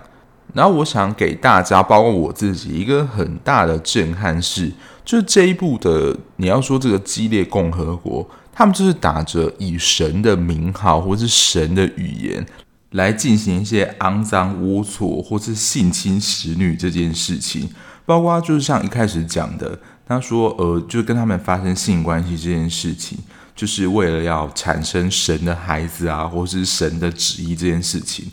[0.56, 4.72] 然后我想给大家，包括我自己，一个很大的震撼是，
[5.04, 12.46] 就是这一部的，你要说这个激烈共和国，他们就是打着以神的名号或是神的语言
[12.92, 17.68] 来进行一些肮脏龌龊或是性侵使女这件事情，
[18.06, 23.18] 包括就是像一开始讲的，他说呃，就跟他们发生性关系这件事情，
[23.54, 28.32] 就是为了要产生神的孩子啊，或是神的旨意这件事情。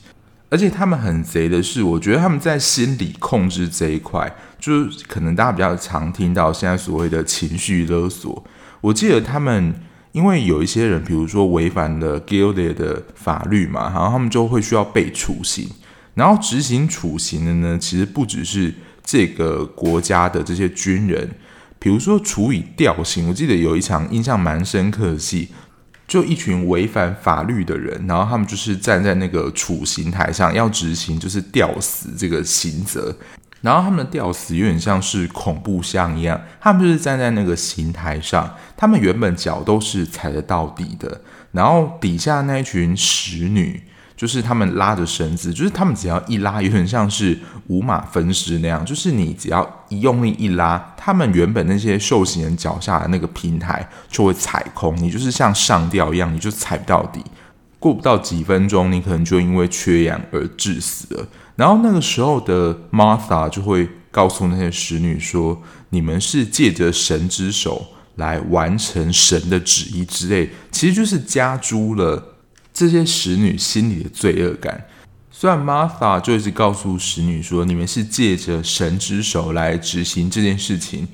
[0.54, 8.46] 而且他们很贼的是，我觉得他们在心理控制这一块，就是可能大家比较常听到现在所谓的情绪勒索。
[8.80, 9.74] 我记得他们
[10.12, 15.68] 因为有一些人，比如说违反了 Gilded 的法律嘛，然后他们就会需要被处刑。
[16.13, 18.72] 然后执行处刑的呢，其实不只是
[19.04, 21.28] 这个国家的这些军人，
[21.80, 23.28] 比如说处以吊刑。
[23.28, 25.48] 我记得有一场印象蛮深刻的戏。
[26.08, 33.16] 就一群违反法律的人，然后他们就是站在那个处刑台上要执行，就是吊死这个刑责。
[33.62, 41.22] 然后他们的吊死有点像是恐怖像一样，他们就是站在那个刑台上，他们原本脚都是踩得到底的，
[41.54, 43.82] 然后底下那一群使女。
[44.23, 48.86] 就是他们拉着绳子，就是他们只要一拉，有点像是五马分尸那样。
[48.86, 57.21] 就是你只要一用力一拉，他们原本那些受刑人脚下的那个平台就会踩空，你就是像上吊一样，你就踩不到底。
[57.79, 61.27] 过不到几分钟，你可能就因为缺氧而致死了。
[61.57, 72.29] 然后那个时候的 Martha 就会告诉那些使女说：“你们是借着神之手来完成神的旨意之类。”其实就是加诸了。
[72.73, 74.86] 这些使女心里的罪恶感，
[75.29, 81.07] 虽然 Martha 就一直告诉使女说：“你们是借着神之手来执行这件事情。”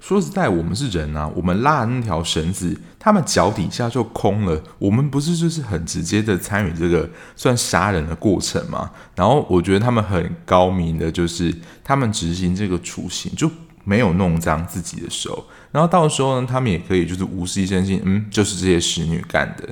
[0.00, 4.62] 说实在，我们是人啊，我们拉那条绳子，他们脚底下就空了。
[4.78, 8.90] 我们不是就是很直接的参与这个算杀人的过程吗？
[9.16, 13.50] 然后我觉得他们很高明的，就是他们执行这个处刑就
[13.84, 15.44] 没有弄脏自己的手。
[15.72, 19.68] 然后到时候呢，他们也可以就是无事一身轻，嗯，就是这些使女干的。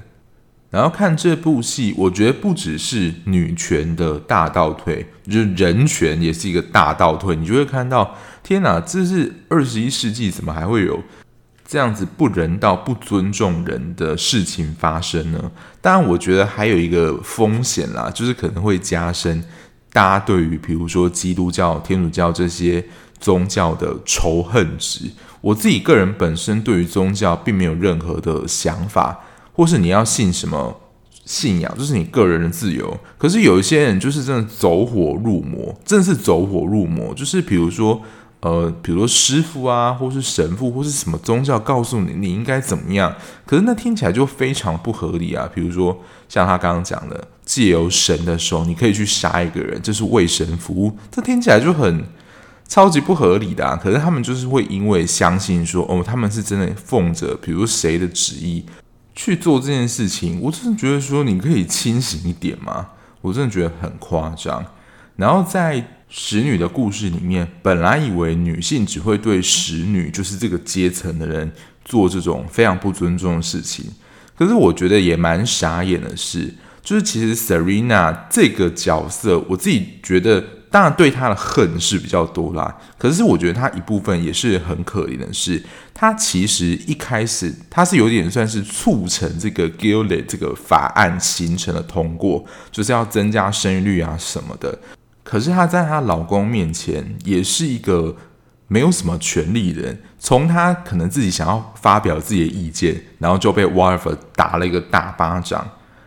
[0.69, 7.37] 然后看这部戏，我觉得不只是女权的大倒退，就是人权也是一个大倒退。
[7.37, 11.01] 你就会看到，天哪，这是二十一世纪，怎么还会有
[11.67, 15.51] 这样子不人道、不尊重人的事情发生呢？
[15.81, 19.43] 当然，我觉得还有一个风险啦，就是可能会加深
[19.93, 22.85] 大家对于比如说基督教、天主教这些
[23.21, 25.09] 宗教的仇恨值。
[25.41, 29.21] 我自己个人本身对于宗教并没有任何的想法。
[29.57, 30.77] 或是你要信什么
[31.25, 32.97] 信仰，就是你个人的自由。
[33.19, 37.13] 可是有一些人就是真的走火入魔，真的是走火入魔。
[37.15, 38.01] 就是比如说，
[38.41, 43.13] 呃，比如说师傅啊，或是神父，或是什么宗教告诉你你应该怎么样，
[43.45, 45.51] 可是那听起来就非常不合理啊。
[45.53, 52.05] 比如说像他刚刚讲的，借由神的手，你可以去杀一个人，这是为神服务，这听起来就很
[52.69, 53.75] 超级不合理的啊。
[53.75, 58.65] 可是他们就是会因为相信说，哦，他们是真的奉着，比如谁的旨意。
[59.17, 62.91] 去做这件事情，我真的觉得说你可以清醒一点吗？
[63.23, 64.65] 我真的觉得很夸张。
[65.17, 71.51] 然后在使女的故事里面，本来以为女性只会对使女，就是这个阶层的人
[71.85, 73.87] 做这种非常不尊重的事情。
[74.37, 80.45] 可是我觉得也蛮傻眼的是，就是其实 Serena 这个角色，我自己觉得。
[80.69, 82.77] 当然，对他的恨是比较多啦。
[82.99, 85.63] 可是，我觉得他一部分也是很可怜的是，
[85.95, 94.79] 他其实一开始他是有点算是促成这个 Gilead 这个法案形成的通过，就是要增加生育率啊什么的。
[95.23, 98.15] 可是，她在她老公面前也是一个
[98.67, 100.03] 没有什么权利的人。
[100.19, 105.67] 从她可能自己想要发表自己的意见，然后就被 Waterford 打了一个大巴掌。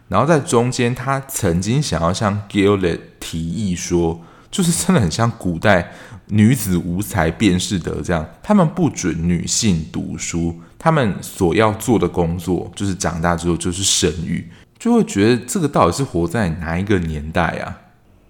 [0.10, 4.22] 然后在中间，她曾经想要向 Gilead 提议说。
[4.51, 5.91] 就是真的很像古代
[6.27, 17.77] 女子无才便是德这样，他们不准女性读书，他们所要做的工作就是长大之后就是生育，就会觉得这个到底是活在哪一个年代啊？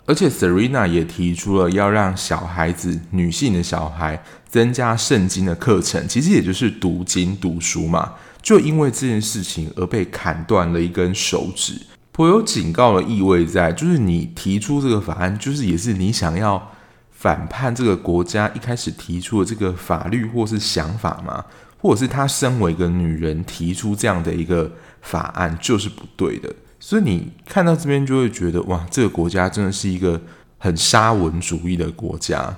[0.05, 11.79] 而且 Serena 也提出了要让小孩子、女性的小孩增加圣经的课程，其实也就是读经读书嘛，就因为这件事情而被砍断了一根手指。
[12.12, 16.71] 颇有警告的意味在，就是你提出这个法案，就是也是你想要
[17.12, 21.45] 反叛这个国家一开始提出的这个法律或是想法吗？
[21.77, 24.69] 或者是他身为一个女人提出这样的一个
[25.01, 26.53] 法案就是不对的？
[26.77, 30.21] 所以你看到这边就会觉得，哇，这个国家真的是一个
[30.57, 32.53] 很沙文主义的国家。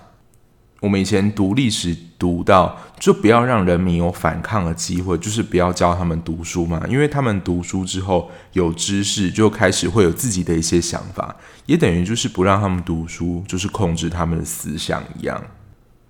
[0.81, 11.35] 我们以前读历史读到，就不要让人民有反抗的机会，就是不要教他们读书嘛，因为他们读书之后有知识，就开始会有自己的一些想法，
[11.67, 15.39] 也等于就是不让他们读书，就是控制他们的思想一样。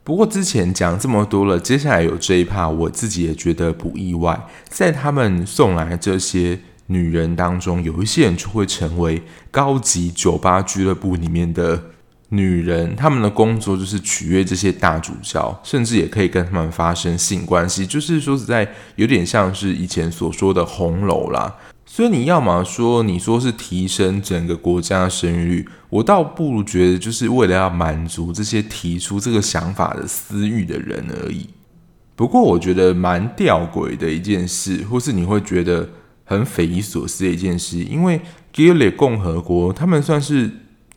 [0.06, 11.84] 不过之前讲这么多了，接下来有这一趴，我自己也觉得不意外，在他们送来这些女人当中，有一些人就会成为高级酒吧俱乐部里面的。
[12.34, 18.66] 女人，他们的工作就是取悦这些大主教，甚至也可以跟他们发生性关系，就是说实在
[18.96, 21.58] 有点像是以前所说的红楼啦。
[21.86, 31.50] 所以你要么说你说是提升整个国家生育率，我倒不如觉得就是为了要满足这些提出这个想法的私欲的人而已。
[32.16, 35.90] 不过我觉得蛮吊诡的一件事，或是你会觉得
[36.24, 38.22] 很匪夷所思的一件事，因为
[38.56, 40.50] Gilead 共和国他们算是。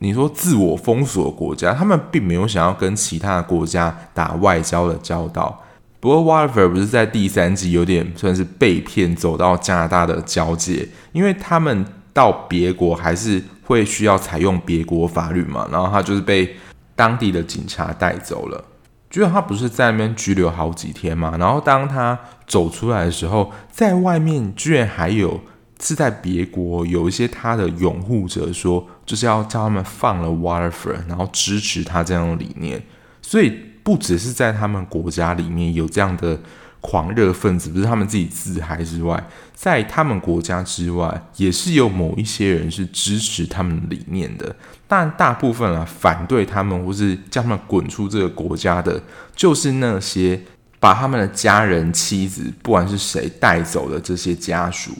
[0.04, 5.62] 你说自我封锁国家，他们并没有想要跟其他的国家打外交的交道。
[5.98, 15.66] 不过，Waterford 不是在第三季有点算是被骗走到加拿大的交界，因为他们到别国还是会需要采用别国法律嘛。
[15.72, 16.54] 然后他就是被
[16.94, 18.62] 当地的警察带走了，
[19.08, 21.34] 结果他不是在那边拘留好几天嘛。
[21.38, 25.40] 然后当他走出来的时候，在外面居然还有。
[25.80, 32.82] 是在别国有一些他的拥护者说，就是要叫他们放了 Waterford，然后支持他这样的理念。
[33.20, 33.52] 所以
[33.82, 36.38] 不只是在他们国家里面有这样的
[36.80, 39.22] 狂热分子，不是他们自己自嗨之外，
[39.54, 44.54] 在他们国家之外，也是有某一些人是支持他们理念的。
[44.86, 49.02] 但大部分啊，反对他们或是叫他们滚出这个国家的，
[49.34, 50.40] 就是那些
[50.78, 54.92] 把他们的家人、妻子，不管是谁带走的这些家属。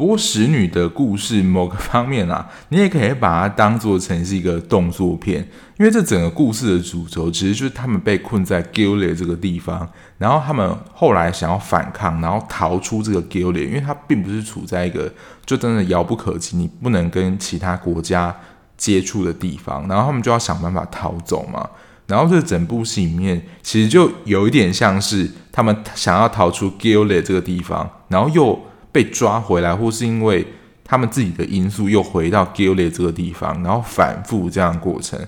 [0.00, 5.46] 不过使女的故事某个方面啊， 你也可以把它当做成是一个动作片，
[5.78, 9.86] 因为这整个故事的主轴其实就是他们被困在 Gilead 这个地方，
[10.16, 15.12] 然后他们后来想要反抗，然后逃出这个 Gilead，因为它并不是处在一个
[15.44, 18.34] 就真的遥不可及，你不能跟其他国家
[18.78, 21.68] 接触的地方，然后他们就要想办法逃走嘛。
[22.06, 28.58] 然后这整部戏里面其实就有一点像是他们想要逃出 Gilead 这个地方，然后又。
[28.92, 30.46] 被抓回来，或是因为
[30.84, 35.18] 他们自己的因素又回到 Gilead 这个地方，然后反复这样过程。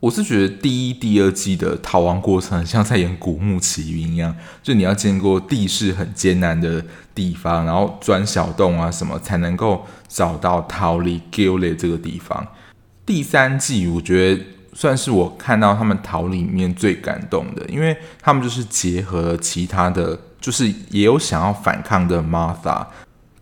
[0.00, 6.84] 我是觉得第一、第二季的逃亡过程很像在演《古墓奇兵》一样，就你要经过地势很艰难的
[7.14, 12.46] 地方，然后钻小洞啊什么，才能够找到逃离 Gilead 这个地方。
[13.06, 14.44] 第三季我觉得
[14.74, 20.18] 算是我看到他们逃里面最感动的，因为他们就是结合了其他的。
[20.46, 22.86] 就是也有想要反抗的 Martha，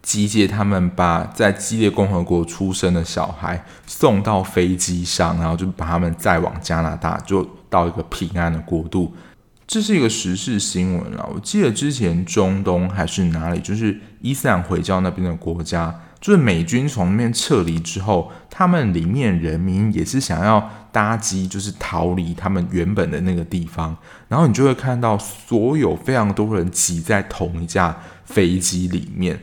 [0.00, 9.14] 集结他们把在激烈共和国出生的小孩送到飞机上，然后就把他们载往加拿大，就到一个平安的国度。
[9.66, 11.28] 这是一个时事新闻了。
[11.34, 15.94] 我记得之前中东还是哪里，就是伊斯兰回教那边的国家。
[16.24, 23.94] 就是美军从那边撤离之后，他们里面人民也是想要搭机，就是逃离他们原本的那个地方。
[24.26, 27.94] 然后你就会看到所有非常多人挤在同一架
[28.24, 29.38] 飞机里面，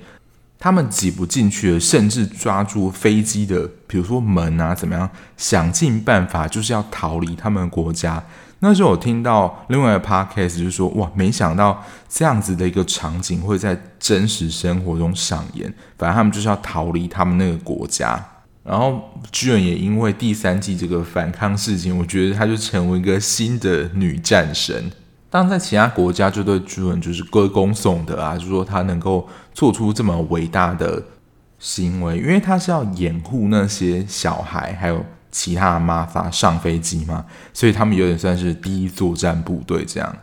[0.58, 5.08] 他们挤不进去了，甚至抓住飞机的，比如说门啊，怎么样，
[5.38, 8.24] 想尽办法就是要逃离他们国家。
[8.64, 15.66] 那时候我听到另外一个 podcast 就说，哇，没想到这样子的一个场景会在真实生活中上演。
[15.98, 18.24] 反正他们就是要逃离他们那个国家，
[18.64, 19.02] 然后
[19.32, 24.92] 居然也因为第三季这个反抗事情，我觉得他就成为一个新的女战神。
[25.32, 31.02] 当在其他国家就对巨人就是歌功颂德啊，就说他能够做出这么伟大的
[31.58, 35.04] 行为，因为他是要掩护那些小孩，还有。
[35.32, 40.16] 其他的妈发上飞机嘛，所以他们有点算是第一作战部队这样。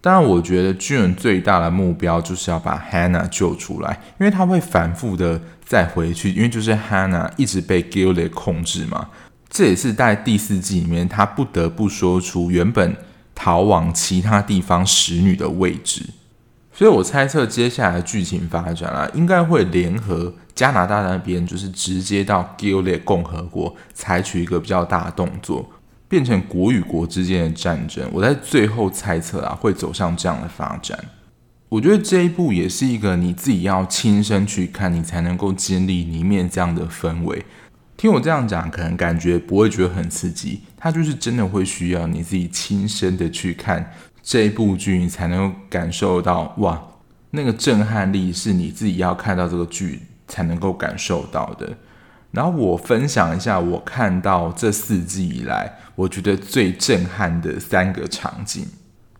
[0.00, 9.08] 当然，我觉得巨人最大的目标就是要把 Hannah 救出来，因为他会反复的再回去，因为就是 Hannah 一直被 Gilead 控制嘛。
[9.48, 12.96] 这也是在第四季里面，他不得不说出原本
[13.34, 16.04] 逃往其他地方使女的位置。
[16.76, 20.34] 所以我猜测接下来剧情发展啊，应该会联合。
[20.54, 25.70] 加拿大那边就是直接到 Gilead 共和国，采取一个比较大的动作，
[26.06, 28.06] 变成国与国之间的战争。
[28.12, 30.98] 我在最后猜测啊，会走向这样的发展。
[31.70, 37.44] 我觉得这一部也是一个你自己要亲身去看，你才能够经历里面这样的氛围。
[37.96, 43.92] 听我这样讲，可能感觉不会觉得很刺激，它就是真的会需要你自己亲身的去看
[44.26, 46.82] 这一部剧，你才能够感受到哇，
[47.30, 51.72] 那个震撼力是你自己要看到这个剧才能够感受到的。
[52.32, 58.66] 然后我分享一下我看到这四季以来，我觉得最震撼的三个场景。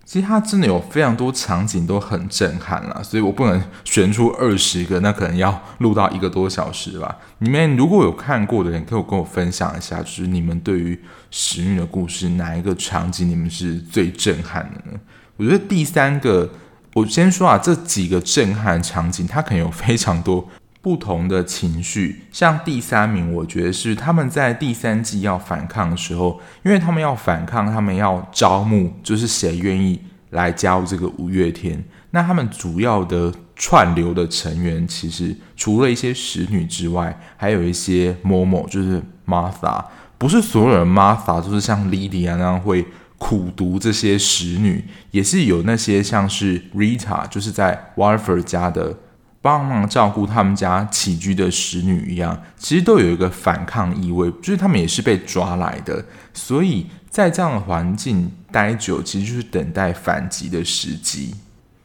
[0.06, 7.18] 其实它真的有非常多场景都很震撼了，所以我不能选出二十个，那可能要录到一个多小时吧。
[7.38, 10.98] 你们如果有看过的人，可以跟我分享一下，就是你们对于
[11.32, 14.98] 使女的故事哪一个场景你们是最震撼的呢？
[15.36, 16.48] 我觉得第三个，
[16.94, 20.48] 我先说啊，这几个震撼场景，它可能有非常多。
[20.86, 31.84] 不同的情绪，像第三名，我觉得是他们在第三季要反抗的时候，因为他们要反抗，他们要招募，就是谁愿意来加入这个五月天。
[32.12, 39.84] 那他们主要的串流的成员，其实除了一些使女之外，还有一些 Momo，就是 Martha。
[40.16, 42.86] 不是所有人 Martha 都是像 Lydia 那样会
[43.18, 48.96] 苦读这些使女，也是有那些像是 Rita，就是在 Walford 家的。
[49.40, 61.34] 帮忙照顾他们家起居的使女一样，其实都有一个反抗意味，就是他们也是被抓来的，所以在这样的环境待久，其实就是等待反击的时机。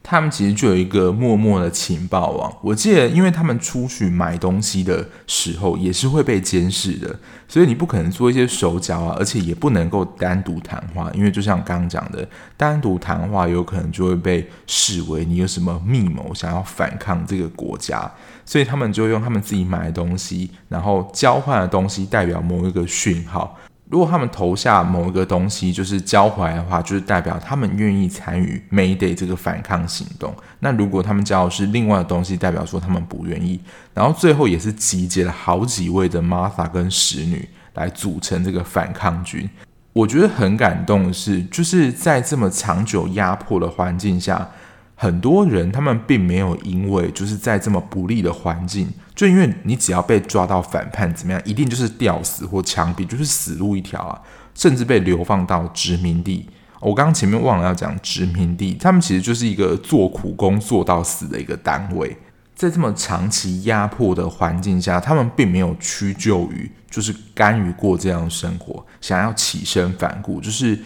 [0.02, 2.52] 他们其实就有一个默默的情报网。
[2.60, 12.26] 我记得，因为他们出去买东西的时候也是会被监视的，所以你不可能做一些手脚啊，而且也不能够单独谈话，因为就像刚刚讲的，
[12.56, 18.10] 单独谈话有可能就会被视为你有什么密谋，想要反抗这个国家，
[18.44, 23.56] 所以他们就用他们自己买的东西，然后交换的东西代表某一个讯号。
[23.92, 30.34] 如果他们投下某一个东西，就是交回来的话，就是代表他们愿意参与 Mayday 这个反抗行动。
[30.60, 33.60] 那如果他们交的是另外的东西，代表说他们不愿意。
[33.92, 39.46] 然后最后也是集结了好几位的 Martha 跟使女来组成这个反抗军。
[39.92, 44.48] 我觉得很感动的是，就是在这么长久压迫的环境下。
[44.94, 48.88] 很多人他们并没有因为就是在这么不利的环境，
[49.22, 54.20] 就因为你只要被抓到反叛怎么样，一定就是吊死或枪毙，就是死路一条啊，
[54.52, 56.44] 甚至被流放到殖民地。
[56.80, 62.16] 我刚刚前面忘了要讲殖民地，他们其实就是一个做苦工做到死的一个单位。
[62.56, 70.76] 在这么长期压迫的环境下，他们并没有屈就于，就是甘于过这样的生活，想要起身反骨，就是。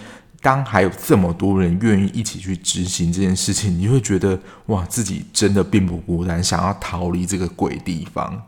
[0.46, 8.44] 当还有这么多人愿意一起去执行这件事情， 你会觉得哇，自己真的并不孤单，想要逃离这个鬼地方。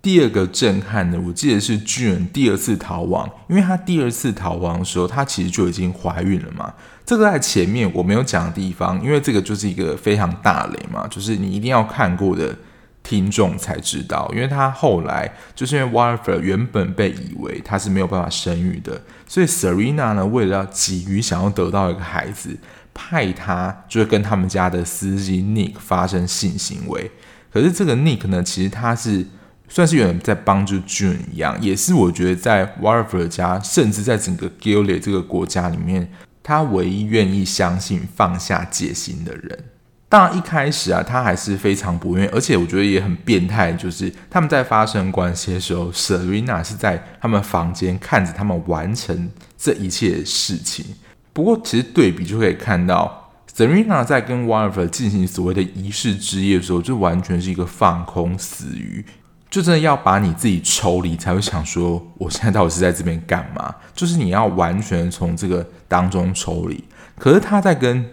[0.00, 6.72] 第二个震撼的，我记得是巨人第二次逃亡，因为他第二次逃亡的时候，他其实就已经怀孕了嘛。
[7.04, 12.56] 这个在前面我没有讲的地方，因为这个就是一个非常大雷嘛，就是你一定要看过的。
[13.02, 19.00] 听众才知道，因为他后来就是因为 Walford 原本被以为他是没有办法生育的，
[19.30, 22.58] 所以 Serena 呢，为了要急于想要得到一个孩子，
[22.92, 27.08] 派他就是跟他们家的司机 Nick 发生性行为。
[27.52, 29.24] 可是这个 Nick 呢，其实他是
[29.68, 36.10] 算是有人在帮助 June 一样，也是我觉得在 Warfer 家，甚至在整个 Gilead 这个国家里面，
[36.42, 39.64] 他唯一愿意相信放下戒心的人。
[40.10, 43.72] 当然，一开始啊，他还是非常不愿意，而且我觉得也很变态。
[43.74, 50.84] 就是他们在发生关系的时候，Serena 是在他们房间看着他们完成这一切事情。
[51.32, 59.04] 不过，其实对比就可以看到，Serena 在跟 Walford 进行所谓的仪式之夜的时候，就完全是一个放空死鱼，
[59.48, 63.72] 就真的要把你自己抽离，才会想说，我现在到底是在这边干嘛？
[63.94, 66.82] 就是你要完全从这个当中抽离。
[67.16, 68.04] 可是他在跟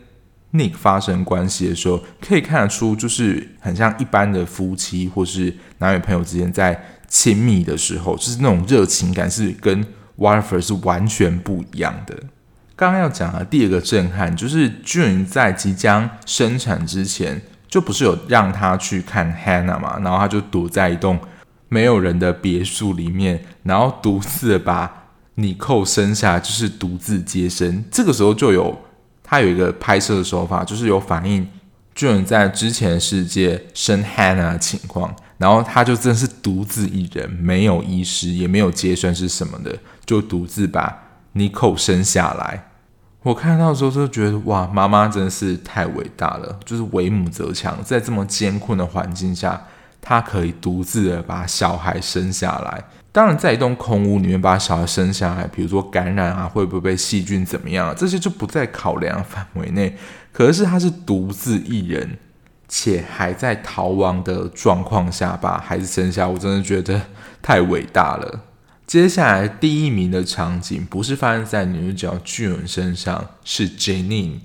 [0.53, 9.85] Nick 发生关系的时候，可以看得出，就是很像一般的夫妻或是男女朋友之间在亲密的时候，就是那种热情感是跟
[10.17, 12.15] Walford 是完全不一样的。
[12.77, 21.19] 刚刚要讲的第二个震撼，就是 June 在即将生产之前，就不是有让他去看 Hannah 嘛，然后他就躲在一栋
[21.67, 27.83] 没有人的别墅里面，然后独自把 Nick 生下，就是独自接生。
[27.91, 28.86] 这个时候就有。
[29.29, 31.45] 他有一个拍摄的手法，就是有反映
[31.93, 41.03] 巨人在之前的世界生 Hannah 的情况，然后他就真的是独自一人，没有医师，也没有接生是什么的，就独自把
[41.33, 42.69] n i c o 生下来。
[43.23, 49.61] 我看到的时候就觉得，哇，妈妈真的是太伟大了，就是为母则强，在这么艰困的环境下，
[49.99, 52.81] 她可以独自的把小孩生下来。
[53.17, 59.97] 当然，在一栋空屋里面把小孩生下来，比如说感染啊，会不会被细菌怎么样，这些就不在考量范围内。
[60.31, 62.19] 可是他是独自一人，
[62.67, 67.01] 且还在逃亡的状况下把孩子生下，我真的觉得
[67.41, 68.41] 太伟大了。
[68.85, 74.41] 接下来第一名的场景不是发生在女主角巨人身上，是 Janine。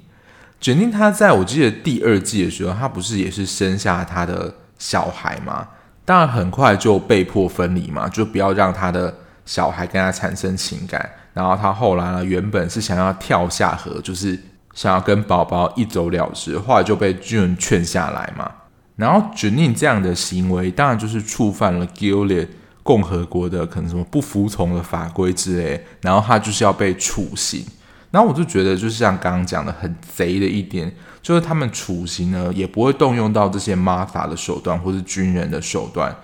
[0.62, 5.68] Janine 她在我记得第二季的时候，她不是也是生下她的小孩吗？
[6.05, 9.15] 当然很快就被迫分离嘛，就不要让他的
[9.47, 11.11] 小孩跟他产生情感。
[11.33, 14.39] 然后他后来呢，原本是想要跳下河，就是
[14.75, 18.51] 想要跟宝宝一走了之，后来就被 June 劝下来嘛。
[18.97, 22.49] 然后 Janine 这样的行为，当然就是触犯了 Gilead
[22.83, 27.65] 共和国的可能什么不服从的法规之类，然后他就是要被处刑。
[28.13, 36.15] 然后我就觉得，就是像刚刚讲的很贼的一点，就是他们处刑呢也不会动用到这些 Martha 的手段或是军人的手段。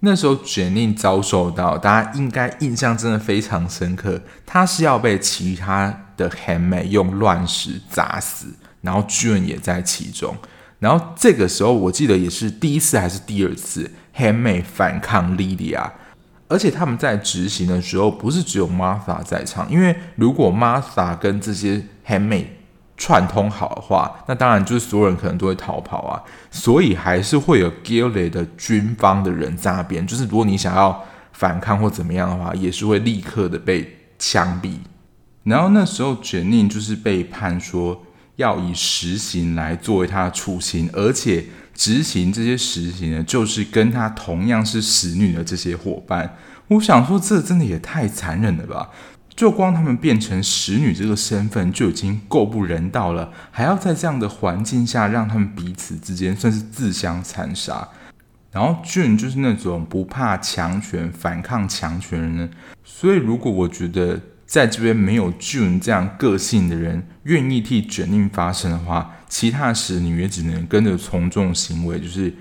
[0.00, 8.48] 那时候卷令遭受到，大家应该印象真的非常深刻，他是要被其他的 handmaid 用乱石砸死，
[8.82, 10.36] 然后 June 也在其中。
[10.78, 15.90] 然后这个时候，我记得也是第一次还是第二次，handmaid 反抗 Lydia，
[16.48, 22.46] 而且他们在执行的时候，不是只有 Martha 在场，因为如果 Martha 跟这些 handmaid
[22.96, 34.76] 串通好的话，那当然就是所有人可能都会逃跑啊，所以还是会有 guile 的军方的人在那边，就是如果你想要反抗或怎么样的话，也是会立刻的被枪毙。
[35.44, 38.02] 然后那时候 Janine 就是被判说。
[38.36, 41.42] 要以实刑来作为他的处刑，而且
[41.76, 46.36] 执行这些实刑呢，就是跟他同样是使女的这些伙伴。
[46.68, 48.90] 我想说，这真的也太残忍了吧！
[49.36, 57.86] 就光他们变成使女这个身份就已经够不人道了，还要在这样的环境下让他们彼此之间算是自相残杀。
[58.50, 62.50] 然后 Jun 就是那种不怕强权、反抗强权的人，
[62.82, 64.20] 所以如果我觉得。
[64.46, 72.34] 在这边没有 Jun 这样个性的人愿意替卷印发声的话，其他使女也只能跟着从众行为，就是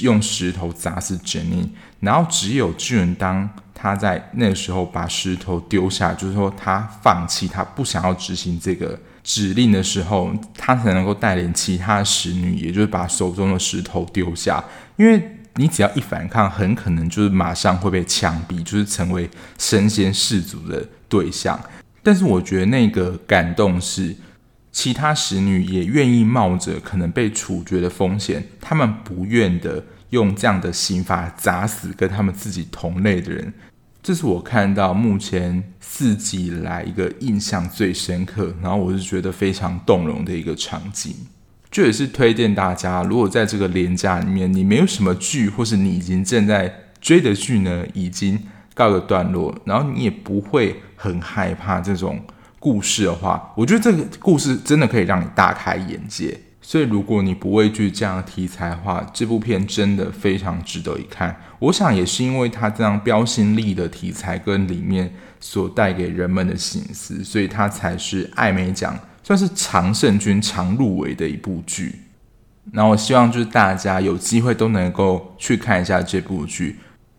[0.00, 1.68] 用石头砸死 Jenny。
[2.00, 14.64] 然后只有巨人当他在那个时候把石头丢下，就是说他放弃，他不想要执行这个指令的时候，他才能够带领其他使女，也就是把手中的石头丢下，
[14.96, 15.30] 因为。
[15.56, 21.56] 你只要一反抗，很可能就是马上会被枪毙，就是成为身先士卒的对象。
[22.02, 24.12] 但是我觉得那个感动是，
[24.74, 33.54] 其他使女也愿意冒着可能被处决的风险，他们不愿的用这样的刑罚砸死跟他们自己同类的人。
[34.02, 41.14] 这是我看到目前四季以来一个印象最深刻，然后我是觉得非常动容的一个场景。
[41.70, 48.40] 这也是推荐大家，如果在这个连假里面，你没有什么剧，或是你已经正在追的剧呢，已经
[48.74, 52.20] 告个段落，然后你也不会很害怕这种
[52.64, 56.40] 故事的话，我觉得这个故事真的可以让你大开眼界。
[56.62, 61.36] 所以，如果你不畏惧这样的题材的话，这部片真的非常值得一看。
[61.58, 68.98] 我想也是因为它这样标新立异的题材跟里面所带给人们的心思，所以它才是艾美奖。
[69.22, 72.00] 算是常胜军、常入围的一部剧，
[72.72, 76.76] 那我希望就是大家有机会都能够去看一下这部剧，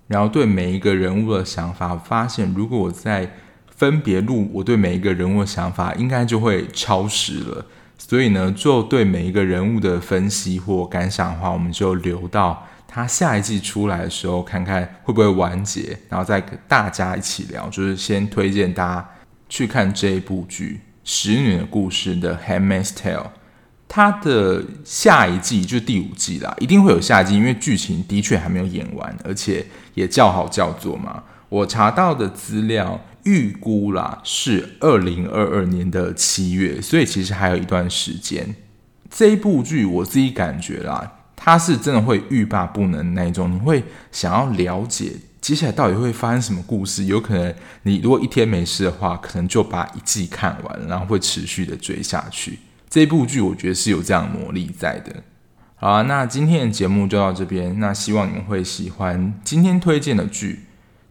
[0.07, 3.31] 然后对每一个人物的想法，发现如果我在
[3.76, 7.65] 分别录我对每一个人物的想法，应该就会超时了。
[7.97, 17.67] 所以呢，就对每一个人物的分析或感想的话，我们就留到他下一季出来的时候，看看会不会完结，然后再大家一起聊。
[17.69, 19.09] 就是先推荐大家
[19.49, 20.82] 去看这一部剧。
[21.07, 23.17] 使女的故事的《Handmaid's Tale》，
[23.88, 29.63] 它的下一季就第五季啦，一定会有下一季，因为剧情的确还没有演完，而且
[29.93, 31.21] 也叫好叫座嘛。
[31.47, 38.55] 我查到的资料预估啦是二零二二年的七月，所以其实还有一段时间。
[39.09, 45.13] 这一部剧我自己感觉啦，它是真的会欲罢不能那种，你会想要了解。
[45.41, 47.03] 接下来到底会发生什么故事？
[47.03, 47.53] 有可能
[47.84, 52.59] 你如果一天没事的话，可能就把一季看完，然后会持续的追下去。
[52.89, 55.23] 这部剧我觉得是有这样魔力在的。
[55.76, 57.80] 好啊，那今天的节目就到这边。
[57.80, 60.61] 那希望你们会喜欢今天推荐的剧。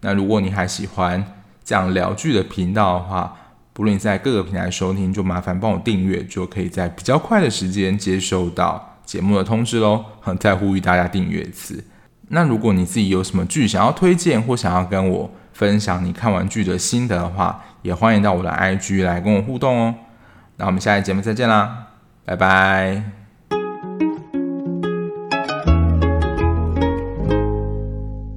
[0.01, 1.25] 那如果你还喜欢
[1.65, 3.35] 这样聊剧的频道的话，
[3.73, 10.05] 不论你在各个平台收听，就麻烦帮我订阅，就可以在比较快的时间接收到节目的通知喽。
[10.21, 11.83] 很再呼吁大家订阅一次。
[12.29, 19.95] 那如果你自己有什么剧想要推荐，或想要跟我分享你看完剧的心得的话，也欢迎到我的 IG 来跟我互动哦。
[20.57, 21.89] 那我们下期节目再见啦，
[22.25, 23.24] 拜拜。